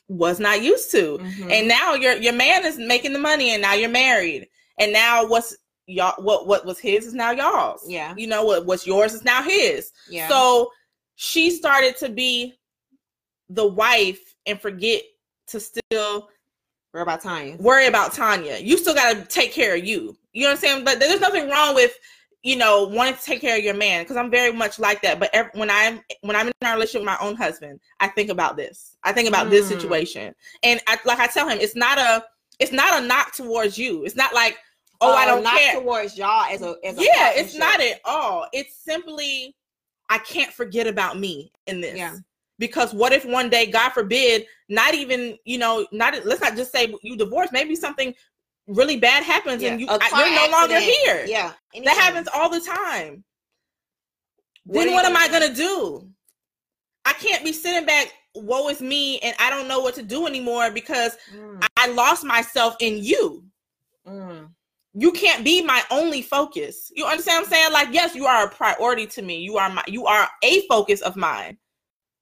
[0.08, 1.52] was not used to Mhm.
[1.52, 5.26] and now your your man is making the money and now you're married and now
[5.26, 5.54] what's
[5.86, 8.14] y'all what what was his is now y'all's Yeah.
[8.16, 10.28] you know what what's yours is now his yeah.
[10.28, 10.70] so
[11.16, 12.54] she started to be
[13.50, 15.02] the wife and forget
[15.48, 16.28] to still
[16.92, 17.56] We're about Tanya.
[17.58, 18.58] worry about Tanya.
[18.58, 20.16] You still got to take care of you.
[20.32, 20.84] You know what I'm saying?
[20.84, 21.92] But there's nothing wrong with
[22.42, 25.18] you know wanting to take care of your man because I'm very much like that.
[25.20, 28.30] But ev- when I'm when I'm in a relationship with my own husband, I think
[28.30, 28.96] about this.
[29.04, 29.80] I think about this Mm.
[29.80, 32.24] situation, and I, like I tell him, it's not a
[32.58, 34.04] it's not a knock towards you.
[34.04, 34.56] It's not like
[35.00, 35.74] oh I Uh, don't care.
[35.80, 38.46] towards y'all as a as a yeah, it's not at all.
[38.52, 39.54] It's simply
[40.08, 41.96] I can't forget about me in this.
[41.98, 42.16] Yeah.
[42.58, 46.72] Because what if one day god forbid not even you know not let's not just
[46.72, 48.14] say you divorce maybe something
[48.66, 51.52] really bad happens and you A car you're no longer here Yeah.
[51.84, 53.24] that happens all the time
[54.64, 56.08] What then what am i gonna do
[57.04, 60.26] i can't be sitting back woe is me and i don't know what to do
[60.26, 63.42] anymore because Mm, i lost myself in you
[64.06, 64.48] mm.
[64.94, 66.90] you can't be my only focus.
[66.94, 67.72] You understand what I'm saying?
[67.72, 69.38] Like, yes, you are a priority to me.
[69.38, 71.56] You are my you are a focus of mine.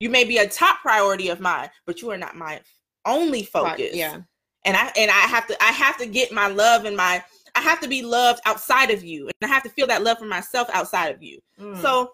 [0.01, 2.61] You may be a top priority of mine, but you are not my
[3.07, 3.95] only focus.
[3.95, 4.21] Yeah.
[4.65, 7.23] And I and I have to I have to get my love and my
[7.55, 9.29] I have to be loved outside of you.
[9.41, 11.39] And I have to feel that love for myself outside of you.
[11.59, 11.81] Mm.
[11.81, 12.11] So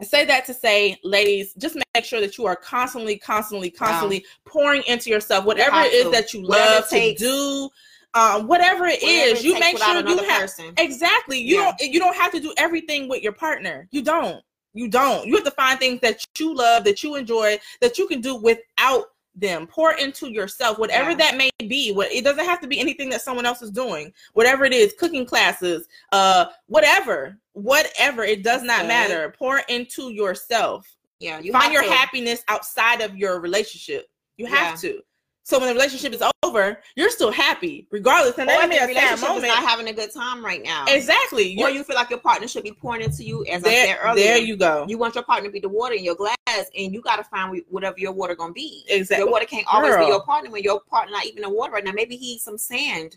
[0.00, 4.26] I say that to say, ladies, just make sure that you are constantly, constantly, constantly
[4.44, 7.70] pouring into yourself, whatever it is that you love to do,
[8.14, 10.74] um, whatever it Whatever is, it you make sure you have person.
[10.78, 11.38] exactly.
[11.38, 11.64] You Yeah.
[11.78, 13.88] don't you don't have to do everything with your partner.
[13.90, 14.42] You don't.
[14.76, 15.26] You don't.
[15.26, 18.36] You have to find things that you love, that you enjoy, that you can do
[18.36, 19.66] without them.
[19.66, 21.16] Pour into yourself, whatever Yeah.
[21.16, 21.92] that may be.
[21.92, 24.12] What it doesn't have to be anything that someone else is doing.
[24.34, 28.22] Whatever it is, cooking classes, uh, whatever, whatever.
[28.22, 28.88] It does not Good.
[28.88, 29.34] matter.
[29.38, 30.86] Pour into yourself.
[31.20, 31.38] Yeah.
[31.38, 31.90] You Find your to.
[31.90, 34.10] happiness outside of your relationship.
[34.36, 34.90] You have Yeah.
[34.90, 35.02] to.
[35.46, 38.36] So when the relationship is over, you're still happy, regardless.
[38.36, 40.44] And Or that may the be a sad relationship is not having a good time
[40.44, 40.86] right now.
[40.88, 41.54] Exactly.
[41.54, 43.98] Or You're, you feel like your partner should be pouring into you, as I said
[44.02, 44.24] earlier.
[44.24, 44.86] there you go.
[44.88, 46.36] You want your partner to be the water in your glass,
[46.76, 48.84] and you got to find whatever your water gonna be.
[48.88, 49.22] Exactly.
[49.22, 50.04] Your water can't always Girl.
[50.04, 51.92] be your partner when your partner not even in water right now.
[51.92, 53.14] Maybe he's some sand.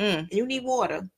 [0.00, 0.32] Mm.
[0.32, 1.08] You need water.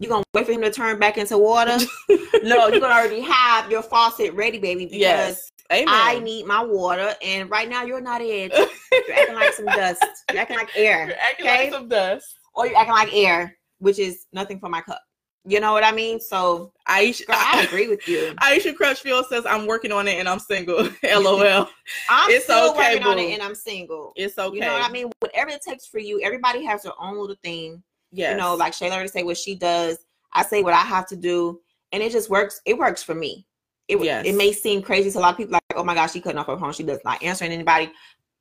[0.00, 1.78] You gonna wait for him to turn back into water?
[2.42, 4.86] no, you're gonna already have your faucet ready, baby.
[4.86, 5.50] Because Yes.
[5.72, 5.86] Amen.
[5.88, 8.52] I need my water, and right now you're not it.
[8.92, 10.04] You're acting like some dust.
[10.32, 11.06] You're acting like air.
[11.06, 11.64] You're acting okay?
[11.64, 12.26] like some dust.
[12.54, 15.00] or you're acting like air, which is nothing for my cup.
[15.44, 16.20] You know what I mean?
[16.20, 18.34] So, Aisha, girl, I agree with you.
[18.42, 20.88] Aisha Crutchfield says, I'm working on it and I'm single.
[21.04, 21.68] LOL.
[22.10, 24.12] I'm It's still okay, working on it, and I'm single.
[24.16, 24.54] It's okay.
[24.54, 25.10] You know what I mean?
[25.20, 26.20] Whatever it takes for you.
[26.20, 27.82] Everybody has their own little thing.
[28.12, 28.32] Yes.
[28.32, 29.98] You know, like Shayla already say what she does.
[30.34, 31.60] I say what I have to do,
[31.92, 32.60] and it just works.
[32.66, 33.46] It works for me.
[33.90, 34.24] It Yes.
[34.26, 36.38] it may seem crazy to a lot of people, like, oh my gosh, she cutting
[36.38, 36.72] off her phone.
[36.72, 37.90] She does not answering anybody.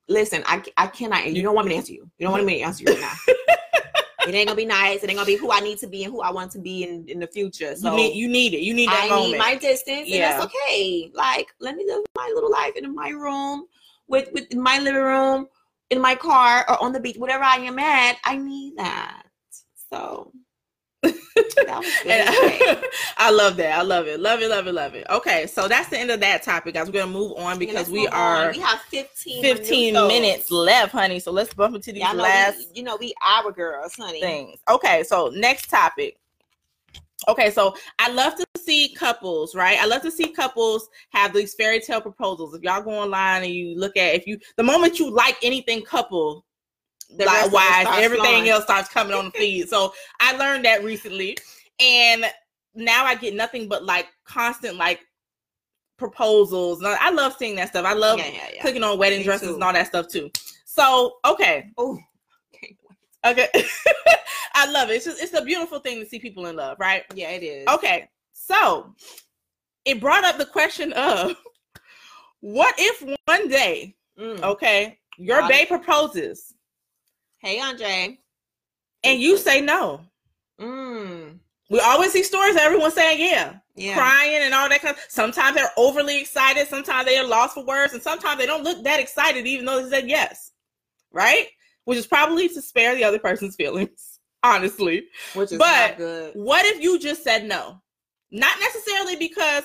[0.07, 1.25] Listen, I I cannot.
[1.31, 2.09] You don't want me to answer you.
[2.17, 3.13] You don't want me to answer you right now.
[4.27, 5.03] it ain't gonna be nice.
[5.03, 6.83] It ain't gonna be who I need to be and who I want to be
[6.83, 7.75] in in the future.
[7.75, 8.61] So you, need, you need it.
[8.61, 9.31] You need that I moment.
[9.33, 10.29] need my distance, and Yeah.
[10.31, 11.11] that's okay.
[11.13, 13.65] Like, let me live my little life in my room,
[14.07, 15.47] with with my living room,
[15.89, 18.17] in my car, or on the beach, whatever I am at.
[18.23, 19.23] I need that.
[19.91, 20.31] So
[21.01, 22.09] that was good.
[22.79, 22.85] And.
[23.17, 23.77] I love that.
[23.77, 24.19] I love it.
[24.19, 24.49] Love it.
[24.49, 24.73] Love it.
[24.73, 25.05] Love it.
[25.09, 26.87] Okay, so that's the end of that topic, guys.
[26.87, 28.47] We're gonna move on because we move on.
[28.47, 31.19] are We have 15 15 minutes left, honey.
[31.19, 34.21] So let's bump into these Y'all last we, you know we our girls, honey.
[34.21, 34.59] things.
[34.69, 36.17] Okay, so next topic.
[37.27, 39.77] Okay, so I love to see couples, right?
[39.79, 42.53] I love to see couples have these fairy tale proposals.
[42.53, 45.81] If y'all go online and you look at if you the moment you like anything
[45.81, 46.45] couple
[47.17, 48.49] The rest of it wise, everything flowing.
[48.49, 49.69] else starts coming on the feed.
[49.69, 51.37] So I learned that recently.
[51.79, 52.25] And
[52.75, 54.99] now I get nothing but like constant like
[55.97, 56.83] proposals.
[56.83, 57.85] I love seeing that stuff.
[57.85, 58.61] I love yeah, yeah, yeah.
[58.61, 59.53] clicking on wedding Me dresses too.
[59.55, 60.29] and all that stuff too.
[60.65, 61.97] So okay, Oh,
[62.55, 62.75] okay.
[63.25, 63.47] Okay.
[64.53, 64.95] I love it.
[64.95, 67.03] It's just it's a beautiful thing to see people in love, right?
[67.15, 67.67] Yeah, it is.
[67.67, 68.09] Okay.
[68.33, 68.93] So
[69.85, 71.35] it brought up the question of
[72.41, 74.41] what if one day, Mm.
[74.43, 76.53] okay, your babe proposes
[77.39, 78.19] Hey, Andre.
[79.03, 80.01] and you say no.
[80.59, 81.39] Mm.
[81.69, 83.93] We always see stories of everyone saying yeah, Yeah.
[83.95, 87.63] crying and all that kind of sometimes they're overly excited, sometimes they are lost for
[87.65, 90.51] words, and sometimes they don't look that excited even though they said yes.
[91.11, 91.47] Right?
[91.85, 95.05] Which is probably to spare the other person's feelings, honestly.
[95.33, 96.33] Which is But- not good.
[96.35, 97.81] What if you just said no?
[98.31, 99.63] Not necessarily because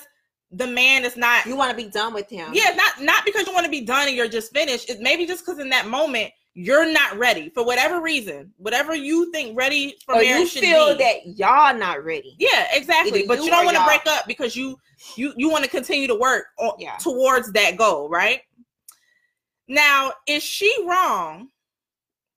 [0.53, 2.51] the man is not You want to be done with him.
[2.55, 4.89] yeah, not not because you want to be done and you're just finished.
[4.89, 9.31] It's maybe just because in that moment you're not ready for whatever reason, whatever you
[9.33, 11.03] think ready for Or marriage you feel be.
[11.03, 12.37] that y'all not ready.
[12.39, 13.21] yeah, exactly.
[13.21, 14.79] Either But you you don't want to break up because you
[15.17, 16.97] you you want to continue to work on, Yeah.
[16.99, 18.41] towards that goal, right?
[19.67, 21.49] Now, is she wrong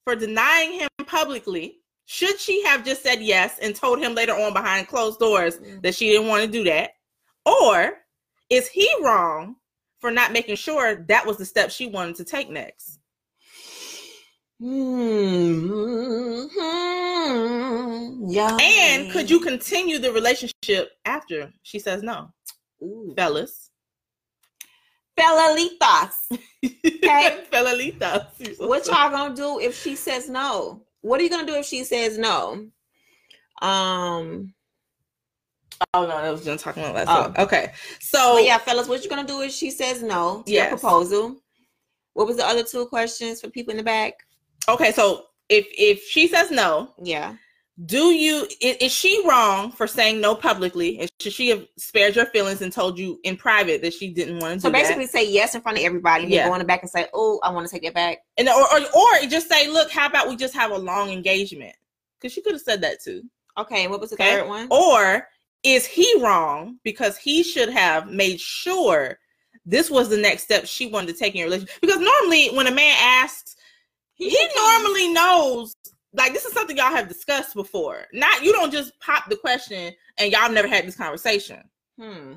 [0.03, 1.79] for denying him publicly?
[2.05, 5.81] Should she have just said yes and told him later on behind closed doors Mm.
[5.83, 6.91] that she didn't want to do that?
[7.45, 7.99] Or
[8.49, 9.57] is he wrong
[9.99, 12.96] for not making sure that was the step she wanted to take next?
[14.61, 16.47] Mm-hmm.
[18.29, 18.57] Yeah.
[18.59, 22.29] And could you continue the relationship after she says no,
[22.81, 23.13] Ooh.
[23.15, 23.69] fellas?
[25.17, 26.11] Felalitas.
[26.63, 27.43] Okay.
[27.51, 28.59] Felalitas.
[28.59, 30.83] what y'all gonna do if she says no?
[31.01, 32.67] What are you gonna do if she says no?
[33.61, 34.53] Um
[35.93, 37.43] Oh no, that was just talking about last Oh.
[37.43, 40.69] Okay, so But yeah, fellas, what you gonna do is she says no to Yes.
[40.69, 41.37] your proposal.
[42.13, 44.13] What was the other two questions for people in the back?
[44.67, 47.35] Okay, so if if she says no, Yeah.
[47.85, 50.99] do you is, is she wrong for saying no publicly?
[50.99, 54.39] And should she have spared your feelings and told you in private that she didn't
[54.39, 54.81] want to So do that?
[54.81, 56.43] basically, say yes in front of everybody, and Yeah.
[56.43, 58.61] then go in back and say, "Oh, I want to take that back." and or,
[58.73, 61.75] or or just say, look, how about we just have a long engagement?
[62.19, 63.23] Because she could have said that too.
[63.57, 63.87] Okay.
[63.87, 64.37] What was the Okay.
[64.37, 64.67] third one?
[64.69, 65.27] Or
[65.63, 69.17] is he wrong because he should have made sure
[69.65, 71.81] this was the next step she wanted to take in your relationship?
[71.81, 73.55] Because normally when a man asks,
[74.17, 75.73] he, normally knows.
[76.13, 78.05] Like this is something y'all have discussed before.
[78.13, 81.61] Not you don't just pop the question and y'all never had this conversation.
[81.99, 82.33] Hmm.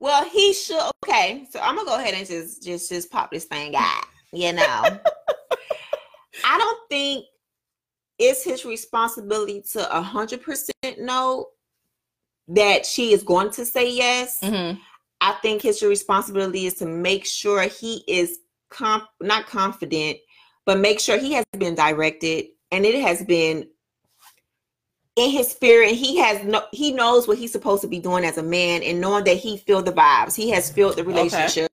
[0.00, 0.90] Well, he should.
[1.04, 4.04] Okay, so I'm gonna go ahead and just just just pop this thing out.
[4.32, 4.62] You know,
[6.44, 7.24] I don't think
[8.18, 11.46] it's his responsibility to a hundred percent know
[12.48, 14.40] that she is going to say yes.
[14.40, 14.78] Mm-hmm.
[15.20, 18.38] I think his responsibility is to make sure he is
[18.70, 20.18] comp- not confident,
[20.66, 23.68] but make sure he has been directed and it has been
[25.16, 25.94] in his spirit.
[25.94, 29.00] He has no he knows what he's supposed to be doing as a man and
[29.00, 30.36] knowing that he feel the vibes.
[30.36, 31.70] He has felt the relationship.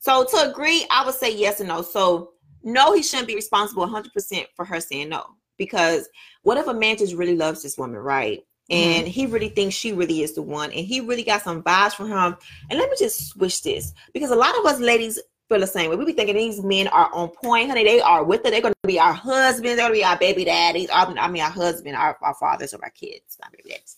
[0.00, 1.82] So to agree, I would say yes and no.
[1.82, 2.32] So
[2.62, 5.24] no, he shouldn't be responsible 100% for her saying no.
[5.56, 6.08] Because
[6.42, 8.40] what if a man just really loves this woman, right?
[8.70, 9.00] Mm-hmm.
[9.00, 11.94] And he really thinks she really is the one, and he really got some vibes
[11.94, 12.36] from him.
[12.70, 15.18] And let me just switch this because a lot of us ladies
[15.50, 15.96] feel the same way.
[15.96, 17.84] We be thinking these men are on point, honey.
[17.84, 18.50] They are with it.
[18.52, 19.76] They're going to be our husbands.
[19.76, 20.88] They're going to be our baby daddies.
[20.90, 23.96] I I mean, our husband, our, our fathers of our kids, not baby daddies.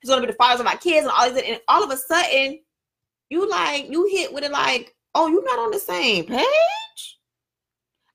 [0.00, 1.42] He's going to be the fathers of our kids, and all these.
[1.44, 2.60] And all of a sudden,
[3.30, 7.18] you like you hit with it like, oh, you're not on the same page.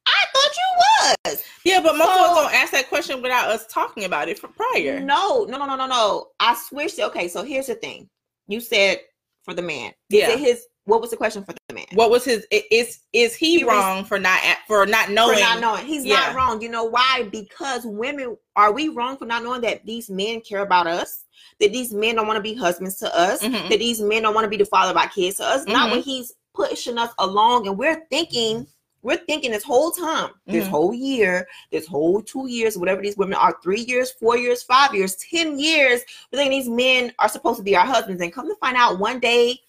[0.08, 1.44] I thought you was.
[1.64, 4.40] Yeah, but most of So- us don't ask that question without us talking about it
[4.40, 5.00] from prior.
[5.00, 6.28] No, no, no, no, no, no.
[6.40, 7.04] I switched it.
[7.04, 8.10] Okay, so here's the thing.
[8.48, 9.00] You said
[9.44, 9.90] for the man.
[10.10, 10.30] Is Yeah.
[10.32, 10.66] it his?
[10.86, 11.86] What was the question for the man?
[11.94, 12.46] What was his?
[12.52, 15.36] Is is he He was- wrong for not for not knowing?
[15.36, 15.86] for not knowing.
[15.86, 16.16] He's Yeah.
[16.16, 16.62] not wrong.
[16.62, 17.28] You know why?
[17.32, 21.24] Because women are we wrong for not knowing that these men care about us?
[21.60, 23.42] That these men don't want to be husbands to us?
[23.42, 23.70] Mhm.
[23.70, 25.66] That these men don't want to be the father of our kids to us?
[25.66, 25.92] Not Mhm.
[25.92, 28.68] when he's pushing us along and we're thinking.
[29.04, 30.70] We're thinking this whole time, this Mhm.
[30.70, 34.94] whole year, this whole two years, whatever these women are, three years, four years, five
[34.94, 36.02] years, ten years.
[36.32, 39.00] We're thinking these men are supposed to be our husbands, and come to find out
[39.00, 39.60] one day,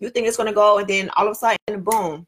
[0.00, 2.26] you think it's gonna go, and then all of a sudden, boom,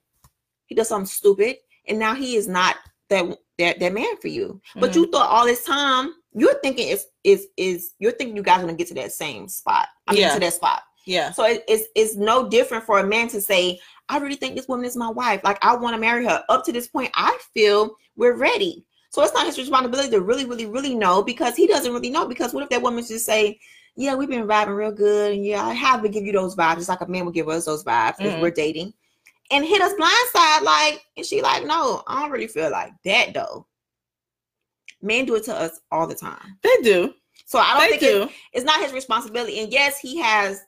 [0.67, 1.57] he does something stupid,
[1.89, 2.77] and now he is not
[3.09, 3.25] that
[3.59, 4.61] that, that man for you.
[4.75, 4.99] But Mm-hmm.
[5.01, 8.63] you thought all this time you're thinking is is is you're thinking you guys are
[8.67, 9.87] gonna get to that same spot.
[10.07, 10.35] I mean Yeah.
[10.35, 10.83] to that spot.
[11.07, 11.31] Yeah.
[11.33, 14.69] So it, it's it's no different for a man to say, I really think this
[14.69, 15.41] woman is my wife.
[15.45, 16.45] Like I want to marry her.
[16.49, 18.85] Up to this point, I feel we're ready.
[19.11, 22.27] So it's not his responsibility to really, really, really know because he doesn't really know.
[22.27, 23.59] Because what if that woman just say,
[23.97, 26.77] Yeah, we've been vibing real good, and yeah, I have to give you those vibes,
[26.77, 28.41] just like a man would give us those vibes if Mhm.
[28.41, 28.93] we're dating.
[29.51, 33.33] And hit us blindside, like, and she like, no, I don't really feel like that
[33.33, 33.67] though.
[35.01, 36.59] Men do it to us all the time.
[36.63, 37.15] They do.
[37.47, 39.61] So I don't They think it- it's not his responsibility.
[39.61, 40.61] And yes, he has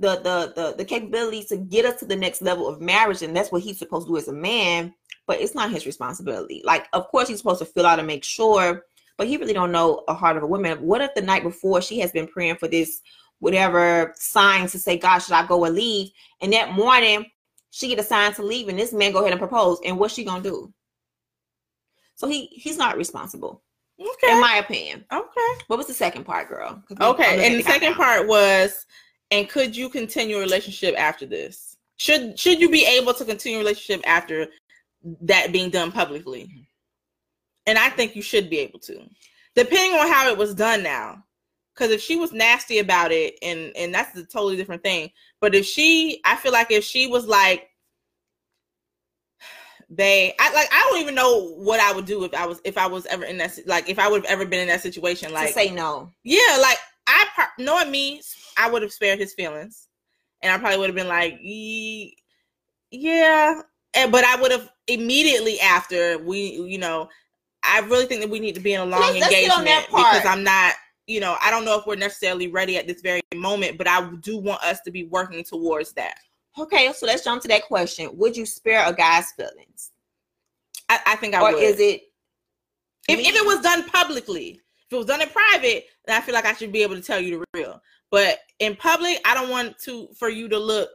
[0.00, 3.34] the the the the capability to get us to the next level of marriage, and
[3.36, 4.92] that's what he's supposed to do as a man.
[5.26, 6.62] But it's not his responsibility.
[6.64, 8.84] Like, of course, he's supposed to fill out and make sure,
[9.16, 10.78] but he really don't know a heart of a woman.
[10.82, 13.00] What if the night before she has been praying for this
[13.40, 16.10] whatever sign to say, God, should I go or leave?
[16.40, 17.26] And that morning
[17.70, 20.14] she get a sign to leave, and this man go ahead and propose, and what's
[20.14, 20.72] she gonna do?
[22.14, 23.62] So he he's not responsible,
[24.00, 24.32] Okay.
[24.32, 25.04] in my opinion.
[25.12, 25.60] okay.
[25.66, 26.82] What was the second part, girl?
[27.00, 27.44] Okay.
[27.44, 28.86] And the second part was,
[29.32, 31.76] and could you continue a relationship after this?
[31.96, 34.46] Should should you be able to continue a relationship after
[35.22, 36.44] that being done publicly?
[36.44, 36.60] Mm-hmm.
[37.66, 39.02] And I think you should be able to,
[39.54, 41.24] depending on how it was done now.
[41.74, 45.10] Because if she was nasty about it, and and that's a totally different thing.
[45.40, 47.68] But if she, I feel like if she was like,
[49.90, 52.78] they, I like, I don't even know what I would do if I was if
[52.78, 55.32] I was ever in that like if I would have ever been in that situation.
[55.32, 56.12] Like, to say no.
[56.22, 57.26] yeah, like I
[57.58, 58.22] knowing me,
[58.56, 59.88] I would have spared his feelings,
[60.42, 62.16] and I probably would have been like, "Ye-
[62.90, 63.62] yeah,
[63.94, 67.08] and but I would have immediately after we, you know,
[67.64, 70.14] I really think that we need to be in a long Let's- let's engagement part.
[70.14, 70.74] because I'm not,
[71.06, 74.08] you know, I don't know if we're necessarily ready at this very moment, but I
[74.20, 76.18] do want us to be working towards that.
[76.58, 78.10] Okay, so let's jump to that question.
[78.14, 79.90] Would you spare a guy's feelings?
[80.88, 81.62] I, I think I or would.
[81.62, 82.02] is it
[83.08, 86.34] if, if it was done publicly if it was done in private then i feel
[86.34, 89.50] like i should be able to tell you the real but in public i don't
[89.50, 90.90] want to for you to look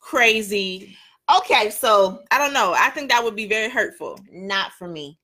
[0.00, 0.96] crazy
[1.36, 5.18] okay, so i don't know i think that would be very hurtful not for me.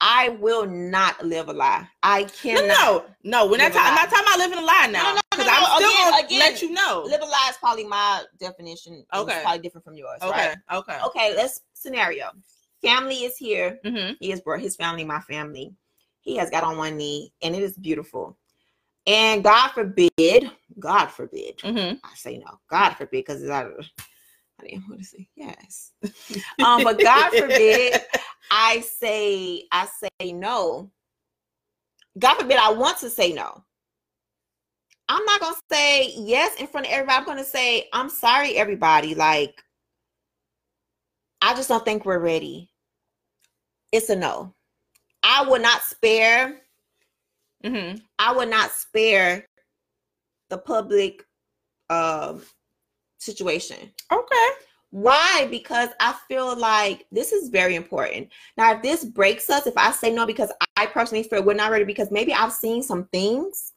[0.00, 1.88] I will not live a lie.
[2.02, 3.46] I No, cannot no, no.
[3.46, 3.88] We're not Live a talking.
[3.88, 5.02] I'm not talking about living a lie now.
[5.02, 7.02] No, no, no, Because no, I'm still Again, gonna again, let you know.
[7.06, 9.04] live a lie is probably my definition.
[9.14, 9.32] Okay.
[9.32, 10.20] It's probably different from yours.
[10.22, 10.48] Okay.
[10.48, 10.56] Right?
[10.72, 10.98] Okay.
[11.06, 12.30] Okay, let's scenario.
[12.82, 13.78] Family is here.
[13.84, 14.14] Mm-hmm.
[14.20, 15.72] He has brought his family, my family.
[16.20, 18.36] He has got on one knee, and it is beautiful.
[19.06, 21.96] And God forbid, God forbid, Mm-hmm.
[22.04, 23.86] I say no, God forbid, because it's out of
[24.60, 25.92] I didn't want to say yes.
[26.64, 28.00] um, but God forbid,
[28.50, 30.90] I say I say no.
[32.18, 33.62] God forbid, I want to say no.
[35.08, 37.18] I'm not gonna say yes in front of everybody.
[37.18, 39.14] I'm gonna say I'm sorry, everybody.
[39.14, 39.62] Like,
[41.40, 42.70] I just don't think we're ready.
[43.92, 44.54] It's a no.
[45.22, 46.60] I would not spare.
[47.64, 47.98] Mm-hmm.
[48.18, 49.46] I would not spare
[50.50, 51.24] the public
[51.90, 52.42] um
[53.26, 53.92] situation.
[54.10, 54.48] Okay.
[54.90, 55.48] Why?
[55.50, 58.30] Because I feel like this is very important.
[58.56, 61.70] Now, if this breaks us, if I say no, because I personally feel we're not
[61.70, 63.72] ready, because maybe I've seen some things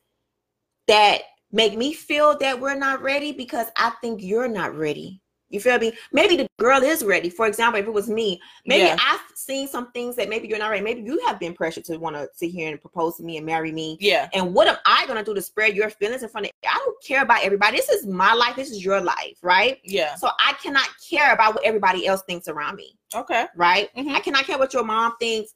[0.88, 1.22] that
[1.52, 5.22] make me feel that we're not ready because I think you're not ready.
[5.50, 5.94] You feel me?
[6.14, 7.30] Maybe the girl is ready.
[7.30, 8.98] For example, if it was me, maybe Yeah.
[9.04, 10.84] I've seen some things that maybe you're not ready.
[10.84, 13.46] Maybe you have been pressured to want to sit here and propose to me and
[13.46, 13.98] marry me.
[14.00, 14.30] Yeah.
[14.34, 16.52] And what am I gonna do to spread your feelings in front of?
[16.68, 17.78] I don't care about everybody.
[17.78, 18.56] This is my life.
[18.56, 19.80] This is your life, right?
[19.84, 20.14] Yeah.
[20.16, 23.48] So I cannot care about what everybody else thinks around me, Okay.
[23.56, 23.90] right?
[23.96, 24.14] Mhm.
[24.16, 25.54] I cannot care what your mom thinks.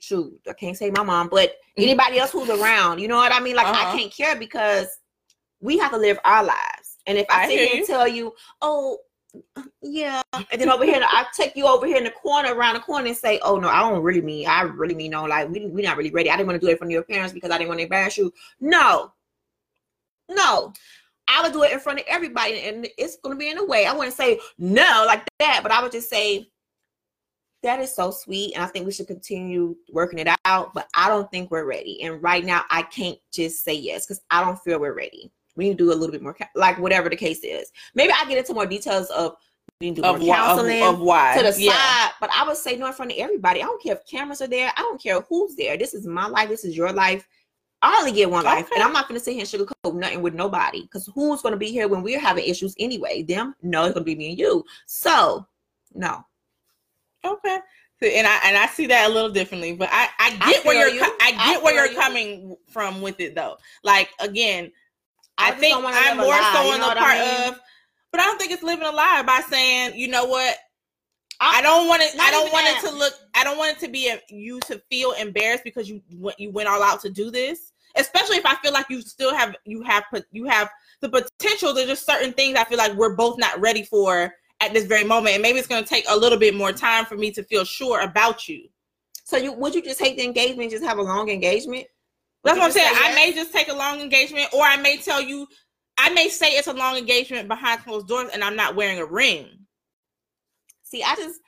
[0.00, 1.82] Shoot, I can't say my mom, but Mhm.
[1.84, 3.54] anybody else who's around, you know what I mean?
[3.56, 3.88] Like Uh-huh.
[3.92, 4.88] I can't care because
[5.60, 6.81] we have to live our lives.
[7.06, 8.98] And if I, I sit here and tell you, oh,
[9.80, 12.80] yeah, and then over here I take you over here in the corner around the
[12.80, 15.66] corner and say, oh no, I don't really mean, I really mean no, like we
[15.66, 16.30] we're not really ready.
[16.30, 17.78] I didn't want to do it in front of your parents because I didn't want
[17.78, 18.32] to embarrass you.
[18.60, 19.12] No,
[20.28, 20.72] no.
[21.28, 23.64] I would do it in front of everybody, and it's going to be in a
[23.64, 23.86] way.
[23.86, 26.50] I wouldn't say no like that, but I would just say
[27.62, 30.74] that is so sweet, and I think we should continue working it out.
[30.74, 34.20] But I don't think we're ready, and right now I can't just say yes because
[34.30, 35.30] I don't feel we're ready.
[35.56, 37.70] We need to do a little bit more, like whatever the case is.
[37.94, 39.36] Maybe I get into more details of
[39.80, 41.36] we need to do Of, why, counseling of why?
[41.36, 41.72] to the yeah.
[41.72, 43.60] side, but I would say no in front of everybody.
[43.60, 44.72] I don't care if cameras are there.
[44.76, 45.76] I don't care who's there.
[45.76, 46.48] This is my life.
[46.48, 47.26] This is your life.
[47.82, 50.22] I only get one life, and I'm not going to sit here and sugarcoat nothing
[50.22, 53.24] with nobody because who's going to be here when we're having issues anyway?
[53.24, 53.56] Them?
[53.60, 54.64] No, it's going to be me and you.
[54.86, 55.44] So,
[55.92, 56.24] no.
[57.24, 57.58] Okay.
[58.00, 60.64] So, and I and I see that a little differently, but I I I get
[60.64, 61.02] where you're you.
[61.02, 61.98] I I get where you're you.
[62.00, 63.56] coming from with it though.
[63.82, 64.72] Like again,
[65.42, 67.52] I, just think I'm more lie, so you on know the part I mean?
[67.52, 67.60] of,
[68.10, 70.56] but I don't think it's living a lie by saying, you know what,
[71.40, 72.14] I don't want it.
[72.20, 72.82] I don't want that.
[72.84, 73.14] it to look.
[73.34, 76.50] I don't want it to be a, you to feel embarrassed because you went you
[76.50, 77.72] went all out to do this.
[77.96, 80.70] Especially if I feel like you still have you have put you have
[81.00, 81.74] the potential.
[81.74, 85.04] There's just certain things I feel like we're both not ready for at this very
[85.04, 87.42] moment, and maybe it's going to take a little bit more time for me to
[87.42, 88.68] feel sure about you.
[89.24, 91.86] So, you would you just hate the engagement, and just have a long engagement?
[92.44, 92.94] That's what I'm saying.
[92.94, 95.46] say I may just take a long engagement, or I may tell you,
[95.98, 99.06] I may say it's a long engagement behind closed doors, and I'm not wearing a
[99.06, 99.48] ring.
[100.82, 101.40] See, I just,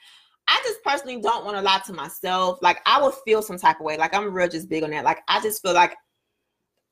[0.46, 2.58] I just personally don't want to lie to myself.
[2.62, 3.96] Like I would feel some type of way.
[3.96, 5.04] Like I'm real just big on that.
[5.04, 5.96] Like I just feel like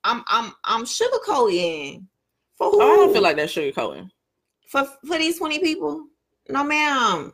[0.04, 2.04] I'm, I'm, I'm sugarcoating
[2.56, 2.82] for who?
[2.82, 4.10] Oh, I don't feel like that sugarcoating.
[4.68, 6.06] for for these 20 people.
[6.48, 7.32] No, ma'am.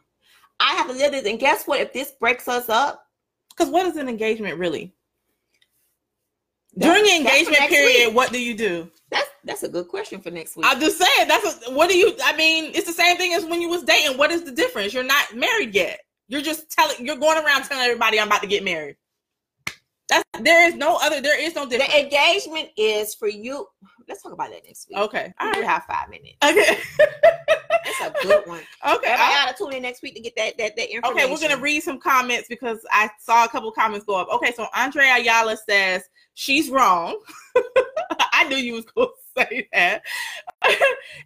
[0.60, 1.26] I have to live this.
[1.26, 1.80] And guess what?
[1.80, 3.04] If this breaks us up,
[3.50, 4.94] Because what is an engagement really?
[6.76, 8.16] During the engagement period, week.
[8.16, 8.90] what do you do?
[9.10, 10.66] that's that's a good question for next week.
[10.68, 11.28] I'm just saying.
[11.28, 12.14] That's a, what do you?
[12.24, 14.18] I mean, it's the same thing as when you was dating.
[14.18, 14.92] What is the difference?
[14.92, 16.00] You're not married yet.
[16.28, 17.04] You're just telling.
[17.04, 18.96] You're going around telling everybody I'm about to get married.
[20.08, 21.20] That's there is no other.
[21.20, 21.92] There is no difference.
[21.92, 23.66] the engagement is for you.
[24.08, 24.98] Let's talk about that next week.
[24.98, 25.32] Okay.
[25.40, 25.64] All We right.
[25.64, 26.36] have five minutes.
[26.44, 26.78] Okay.
[26.98, 28.60] That's a good one.
[28.88, 29.12] okay.
[29.12, 31.28] All gotta tune in next week to get that that that information.
[31.28, 34.28] Okay, we're gonna read some comments because I saw a couple comments go up.
[34.32, 36.04] Okay, so Andre Ayala says
[36.38, 37.18] she's wrong.
[38.32, 40.02] I knew you was going to say that.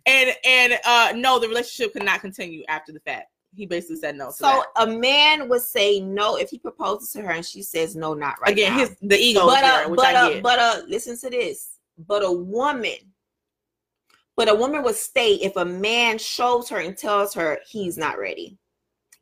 [0.06, 3.28] and and uh no, the relationship could not continue after the fact.
[3.54, 4.30] He basically said no.
[4.30, 8.14] So a man would say no if he proposes to her and she says no,
[8.14, 8.78] not right again, now.
[8.78, 11.76] his the ego but there, uh, which but I uh, but uh, listen to this.
[11.98, 12.96] But a woman,
[14.34, 18.18] but a woman would stay if a man shows her and tells her he's not
[18.18, 18.56] ready,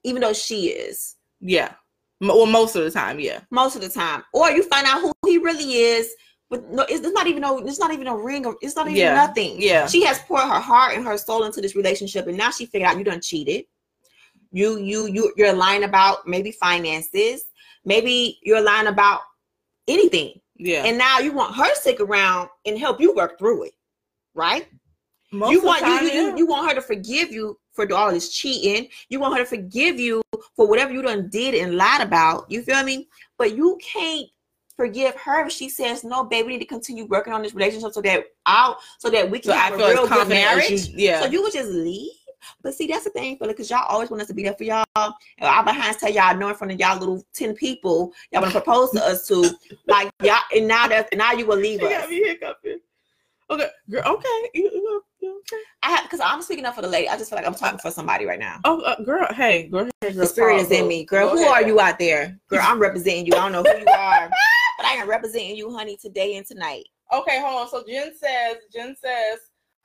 [0.05, 1.73] even though she is yeah,
[2.21, 3.41] well, most of the time, yeah.
[3.51, 4.23] most of the time.
[4.33, 6.15] Or you find out who he really is.
[6.51, 7.59] But no, it's, it's not even no.
[7.59, 8.45] It's not even a ring.
[8.45, 9.61] Of, it's not even Yeah, nothing.
[9.63, 9.87] yeah.
[9.87, 12.91] She has poured her heart and her soul into this relationship, and now she figured
[12.91, 13.67] out you done cheated.
[14.51, 17.45] You you you you're lying about maybe finances.
[17.85, 19.21] Maybe you're lying about
[19.87, 20.41] anything.
[20.57, 23.73] Yeah, and now you want her to stick around and help you work through it,
[24.35, 24.67] right?
[25.33, 26.37] most you want time, you, you, yeah.
[26.37, 28.89] you want her to forgive you for all this cheating.
[29.09, 30.23] You want her to forgive you
[30.55, 32.51] for whatever you done did and lied about.
[32.51, 33.09] You feel me?
[33.39, 34.27] but you can't
[34.77, 36.47] forgive her if she says no, baby.
[36.47, 39.53] We need to continue working on this relationship so that out so that we can
[39.53, 40.89] So have a real good marriage.
[40.89, 41.21] you, yeah.
[41.23, 42.13] So you would just leave.
[42.63, 44.65] But see, that's the thing, Philip, because y'all always want us to be there for
[44.65, 44.85] y'all.
[44.95, 48.53] And our behinds tell y'all no in front of y'all little 10 people y'all want
[48.53, 49.51] to propose to us to.
[49.87, 51.93] Like y'all and now that now you will leave You us.
[52.03, 52.81] got me hiccuping.
[53.51, 54.03] Okay, girl.
[54.07, 55.63] Okay, you, you okay?
[55.83, 57.09] I have because I'm speaking up for the lady.
[57.09, 58.61] I just feel like I'm talking for somebody right now.
[58.65, 59.27] Oh, uh, girl.
[59.31, 59.71] Hey, ahead.
[59.71, 61.05] Girl, The spirit is in me.
[61.05, 62.39] Girl, who are you out there?
[62.49, 63.35] Girl, I'm representing you.
[63.35, 64.29] I don't know who you are,
[64.79, 66.85] but I am representing you, honey, today and tonight.
[67.13, 67.69] Okay, hold on.
[67.69, 69.41] So Jen says, Jen says,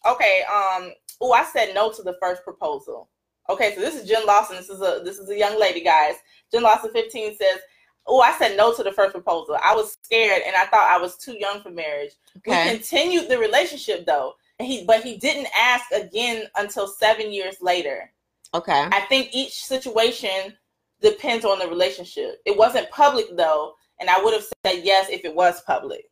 [0.08, 3.10] okay, um, oh, I said no to the first proposal.
[3.50, 4.56] Okay, so this is Jen Lawson.
[4.56, 6.16] This is a this is a young lady, guys.
[6.52, 7.60] Jen Lawson 15 says,
[8.08, 9.58] Oh, I said no to the first proposal.
[9.64, 12.12] I was scared and I thought I was too young for marriage.
[12.46, 14.34] We continued the relationship though.
[14.60, 18.12] He but he didn't ask again until seven years later.
[18.54, 18.88] Okay.
[18.92, 20.54] I think each situation
[21.02, 22.42] depends on the relationship.
[22.46, 26.06] It wasn't public though, and I would have said yes if it was public.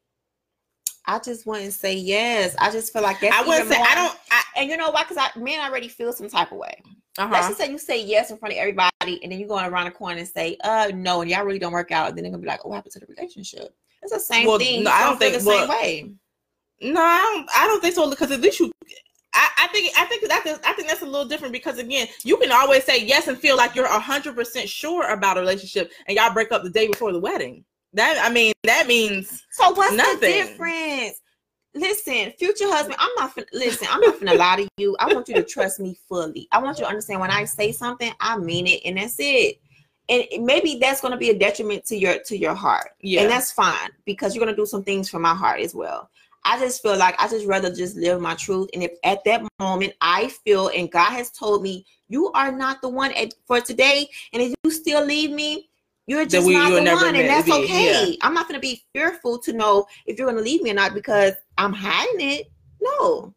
[1.06, 2.56] I just wouldn't say yes.
[2.60, 4.91] I just feel like that's I wouldn't say more- I don't I And you know
[4.91, 5.04] why?
[5.04, 6.82] Because I men already feel some type of way.
[7.18, 7.48] Let's uh-huh.
[7.50, 9.91] just say you say yes in front of everybody, and then you go around the
[9.91, 12.10] corner and say, "Uh, no," and y'all really don't work out.
[12.10, 14.48] And then they're gonna be like, "Oh, what happened to the relationship?" It's the same
[14.48, 14.84] Well, thing.
[14.84, 16.12] no, I don't feel think- the same way.
[16.82, 17.50] No, I don't.
[17.56, 18.72] I don't think so because at least you.
[19.36, 22.38] I, I think I think that I think that's a little different because again, you
[22.38, 26.18] can always say yes and feel like you're hundred percent sure about a relationship, and
[26.18, 27.64] y'all break up the day before the wedding.
[27.94, 31.20] That I mean, that means So what's the difference?
[31.76, 34.96] Listen, future husband, I'm not fin- listen, I'm not gonna lie to you.
[35.00, 36.48] I want you to trust me fully.
[36.52, 39.60] I want you to understand when I say something, I mean it, and that's it.
[40.10, 42.92] And maybe that's gonna be a detriment to your to your heart.
[43.02, 43.22] yeah.
[43.22, 46.12] And that's fine because you're gonna do some things for my heart as well.
[46.46, 48.70] I just feel like I just rather just live my truth.
[48.74, 52.82] And if at that moment I feel and God has told me you are not
[52.82, 55.70] the one at, for today, and if you still leave me,
[56.06, 58.18] you're just we- not you're the one, and that's be, okay.
[58.22, 61.34] I'm not gonna be fearful to know if you're gonna leave me or not because
[61.58, 62.52] I'm hiding it.
[62.82, 63.34] No.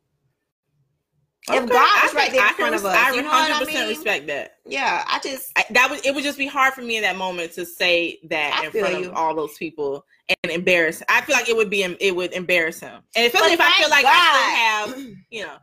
[1.49, 3.53] If Okay, God I was right there in front of us, I you know what
[3.53, 3.89] I 100% mean?
[3.89, 4.57] respect that.
[4.67, 7.17] Yeah, I just I, that was it would just be hard for me in that
[7.17, 9.11] moment to say that I in front you.
[9.11, 11.03] of all those people and embarrass.
[11.09, 13.91] I feel like it would be it would embarrass him, and especially if I feel
[13.91, 15.57] like I still have you know.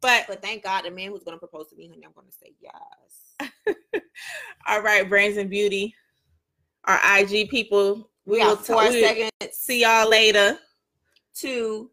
[0.00, 2.54] But but thank God the man who's gonna propose to me, honey, I'm gonna say
[2.60, 4.02] yes.
[4.68, 5.94] all right, brains and beauty,
[6.84, 8.10] our IG people.
[8.24, 9.30] We will got four we- seconds.
[9.52, 10.58] See y'all later.
[11.34, 11.90] two,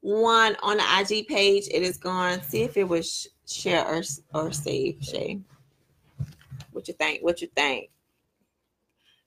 [0.00, 1.68] one on the IG page.
[1.70, 2.42] It is gone.
[2.42, 4.02] See if it was sh- share or
[4.34, 4.98] or save.
[5.02, 5.40] Shay,
[6.72, 7.22] what you think?
[7.22, 7.90] What you think?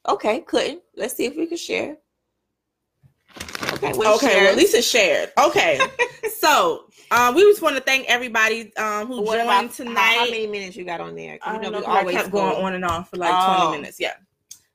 [0.07, 0.81] Okay, couldn't.
[0.95, 1.97] Let's see if we can share.
[3.74, 5.32] Okay, well, Okay, well, at least it's shared.
[5.38, 5.80] Okay,
[6.39, 9.95] so um, we just want to thank everybody um, who what joined about tonight.
[9.99, 11.38] How, how many minutes you got on there?
[11.41, 13.68] I know know, we always kept go- going on and on for like Oh.
[13.68, 13.99] 20 minutes.
[13.99, 14.13] Yeah.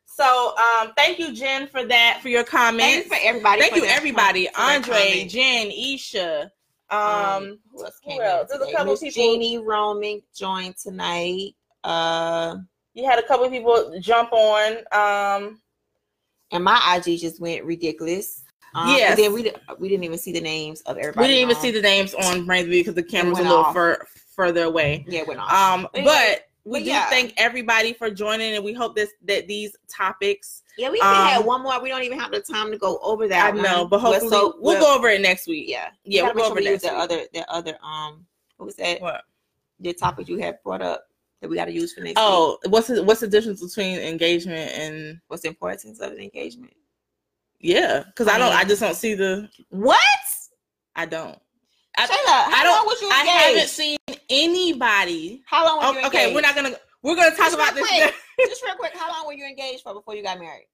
[0.05, 2.85] So um, thank you, Jen, for that, for your comments.
[2.85, 3.61] Thank you for everybody.
[3.63, 4.49] Thank for you, everybody.
[4.55, 5.27] Andre.
[5.29, 6.51] Jen, Isha.
[6.91, 8.49] Um, Um, who else who else?
[8.51, 11.55] There's a couple Miss people- Jeannie Roman joined tonight.
[11.83, 12.57] Uh,
[12.95, 14.73] you had a couple of people jump on.
[14.93, 15.61] Um,
[16.51, 18.42] and my IG just went ridiculous.
[18.75, 19.11] Um, Yes.
[19.11, 21.21] and then we we didn't even see the names of everybody.
[21.21, 21.63] we didn't even on.
[21.63, 23.75] see the names on Brains because the camera's a little off.
[23.75, 24.05] fur,
[24.35, 25.05] further away.
[25.09, 25.53] Yeah, it went off.
[25.53, 27.11] Um, But but we but do yeah.
[27.11, 30.63] thank everybody for joining, and we hope this that these topics.
[30.79, 31.83] yeah, we um, had one more.
[31.83, 33.53] We don't even have the time to go over that.
[33.53, 33.89] I know, one.
[33.91, 35.67] but hopefully so- we'll go over it next week.
[35.69, 36.99] Yeah, yeah, we'll go over next the week.
[36.99, 38.25] other the other um
[38.57, 39.25] what was that What?
[39.81, 41.09] the topic you had brought up
[41.41, 42.17] that we got to use for next week.
[42.19, 46.73] Oh, what's the, what's the difference between engagement and What's the importance of an engagement?
[47.63, 48.03] Yeah?
[48.07, 49.49] Because I don't, I just don't see the.
[49.71, 49.99] What?
[50.95, 51.39] I don't.
[51.97, 53.97] I- Shayla, I don't- long was you I haven't seen
[54.29, 55.43] anybody.
[55.47, 56.15] how long were Oh, you engaged?
[56.15, 56.75] okay, we're not gonna.
[57.03, 57.87] We're gonna talk Just about this.
[57.89, 58.15] quick.
[58.49, 60.67] Just real quick, how long were you engaged for before you got married?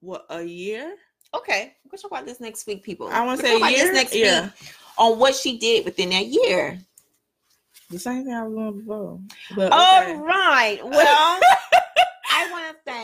[0.00, 0.94] What a year?
[1.34, 3.08] Okay, we'll talk about this next week, people.
[3.08, 3.92] I want to say talk a about year.
[3.92, 4.52] next yeah, week
[4.98, 6.78] on what she did within that year.
[7.90, 9.20] the same thing I was doing before.
[9.56, 10.14] But All okay.
[10.16, 10.80] right.
[10.84, 11.75] Well, I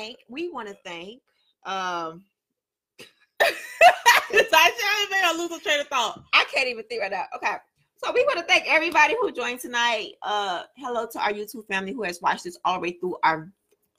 [0.02, 0.18] thank.
[0.28, 1.20] We want to thank.
[1.64, 2.24] Um,
[3.40, 6.22] it's actually made I lose a train of thought.
[6.32, 7.24] I can't even think right now.
[7.36, 7.54] Okay.
[7.96, 10.14] So we want to thank everybody who joined tonight.
[10.22, 13.52] Uh, hello to our YouTube family who has watched this all the way through our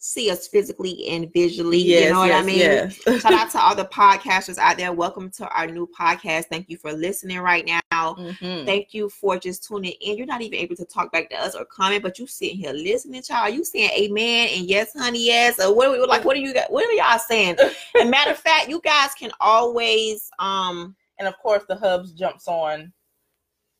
[0.03, 1.77] see us physically and visually.
[1.77, 2.59] you know what I mean?
[2.59, 2.95] Yes.
[3.21, 4.91] Shout out to all the podcasters out there.
[4.91, 6.47] Welcome to our new podcast.
[6.47, 7.81] Thank you for listening right now.
[8.15, 8.65] Mhm.
[8.65, 10.17] Thank you for just tuning in.
[10.17, 12.73] You're not even able to talk back to us or comment, but you sitting here
[12.73, 13.55] listening, child.
[13.55, 15.57] You saying amen and yes, honey, yes.
[15.63, 16.25] Or what are we like?
[16.25, 16.69] What are you got?
[16.69, 17.55] What are y'all saying?
[17.95, 22.49] and matter of fact, you guys can always um And of course, the hubs jumps
[22.49, 22.91] on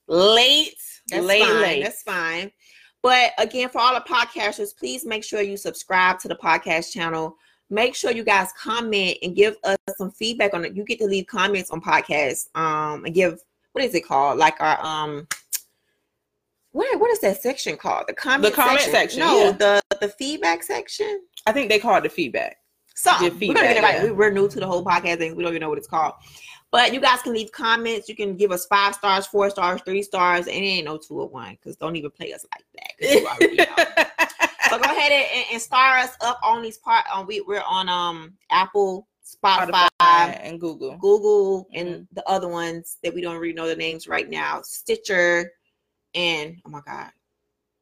[0.07, 0.77] late,
[1.09, 1.61] that's late, fine.
[1.61, 1.83] late.
[1.83, 2.51] That's fine.
[3.03, 7.35] But again, for all the podcasters, please make sure you subscribe to the podcast channel.
[7.69, 10.75] Make sure you guys comment and give us some feedback on it.
[10.75, 12.47] You get to leave comments on podcasts.
[12.55, 13.39] Um, and give
[13.73, 14.37] what is it called?
[14.37, 15.27] Like our um
[16.71, 18.05] what what is that section called?
[18.07, 19.51] The comment the comment section, No, yeah.
[19.51, 21.21] the the feedback section.
[21.45, 22.57] I think they call it the feedback.
[23.19, 23.95] Give We're, gonna get it feedback, right.
[23.95, 24.03] yeah.
[24.05, 25.35] We- We're new to the whole podcast thing.
[25.35, 26.13] We don't even know what it's called.
[26.71, 28.09] But you guys can leave comments.
[28.09, 31.19] You can give us five stars, four stars, three stars, and it ain't no two
[31.19, 32.92] or one because don't even play us like that.
[33.03, 33.65] 'Cause you already know.
[34.69, 37.05] so go ahead and, and star us up on these part.
[37.13, 40.97] On we we're on um Apple, Spotify, Spotify and Google.
[40.97, 42.07] Google, and Mhm.
[42.13, 44.61] the other ones that we don't really know the names right now.
[44.63, 45.51] Stitcher,
[46.15, 47.11] and oh my god,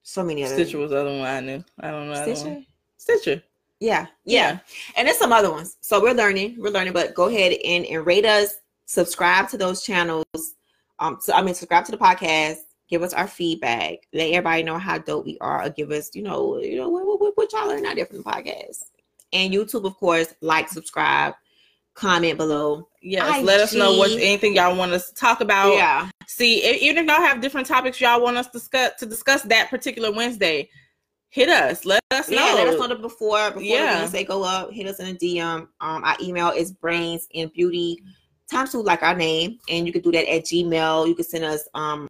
[0.04, 1.64] so many other Stitcher was the other one I knew.
[1.80, 2.16] I don't know.
[2.16, 2.50] the other Stitcher.
[2.56, 2.66] one.
[2.98, 3.44] Stitcher.
[3.80, 4.60] Yeah, yeah,
[4.96, 5.78] and there's some other ones.
[5.82, 6.94] So we're learning, we're learning.
[6.94, 8.54] But go ahead and, and rate us,
[8.86, 10.24] subscribe to those channels.
[11.00, 12.58] Um, so I mean, subscribe to the podcast.
[12.92, 14.00] Give us our feedback.
[14.14, 15.64] Let everybody know how dope we are.
[15.64, 18.18] Or give us, you know, you know what, what, what y'all learn out there from
[18.18, 18.84] the podcast.
[19.34, 21.34] And YouTube, of course, like, subscribe,
[21.94, 22.90] comment below.
[23.02, 23.44] Yes.
[23.44, 25.74] Let us know what anything y'all want us to talk about.
[25.74, 29.06] yeah, See, e- even if y'all have different topics y'all want us to discuss to
[29.06, 30.70] discuss that particular Wednesday,
[31.30, 31.86] hit us.
[31.86, 32.36] Let us know.
[32.46, 32.54] yeah.
[32.54, 33.94] Let us know the before before Yeah.
[33.96, 34.72] the Wednesday go up.
[34.74, 35.68] Hit us in a DM.
[35.80, 38.04] Um, our email is brains and beauty
[38.52, 41.08] times two like our name, and you can do that at Gmail.
[41.08, 42.08] You can send us um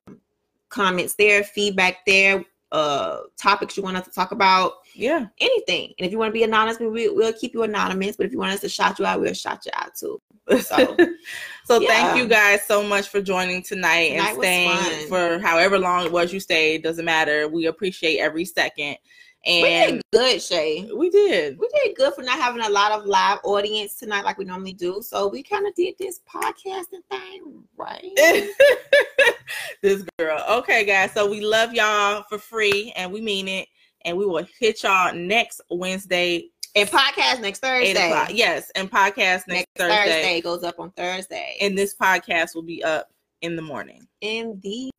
[0.72, 5.26] comments there, feedback there, uh topics you want us to talk about, Yeah.
[5.40, 5.94] anything.
[6.00, 8.16] And if you want to be anonymous, we, we'll keep you anonymous.
[8.16, 10.20] But if you want us to shout you out, we'll shout you out too.
[10.62, 10.96] So
[11.66, 11.88] So Yeah.
[11.90, 16.12] thank you guys so much for joining tonight Tonight and staying for however long it
[16.12, 16.82] was you stayed.
[16.84, 17.48] Doesn't matter.
[17.50, 18.98] We appreciate every second.
[19.46, 20.90] We And did good, Shay.
[20.96, 21.58] we did.
[21.58, 24.74] We did good for not having a lot of live audience tonight like we normally
[24.74, 25.02] do.
[25.02, 28.04] So we kind of did this podcasting thing right.
[29.82, 30.44] this girl.
[30.60, 31.12] Okay, guys.
[31.14, 33.68] So we love y'all for free and we mean it.
[34.06, 37.60] And we will hit y'all next Wednesday, And podcast next.
[37.60, 38.26] Thursday.
[38.32, 39.96] Yes, and podcast next, Next Thursday.
[40.06, 41.58] Thursday goes up on Thursday.
[41.62, 43.10] And this podcast will be up
[43.42, 44.08] in the morning.
[44.22, 44.90] in the.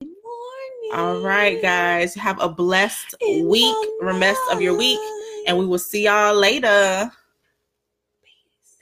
[0.92, 2.14] All right, guys.
[2.14, 5.00] Have a blessed In week, rest of your week,
[5.46, 7.10] and we will see y'all later.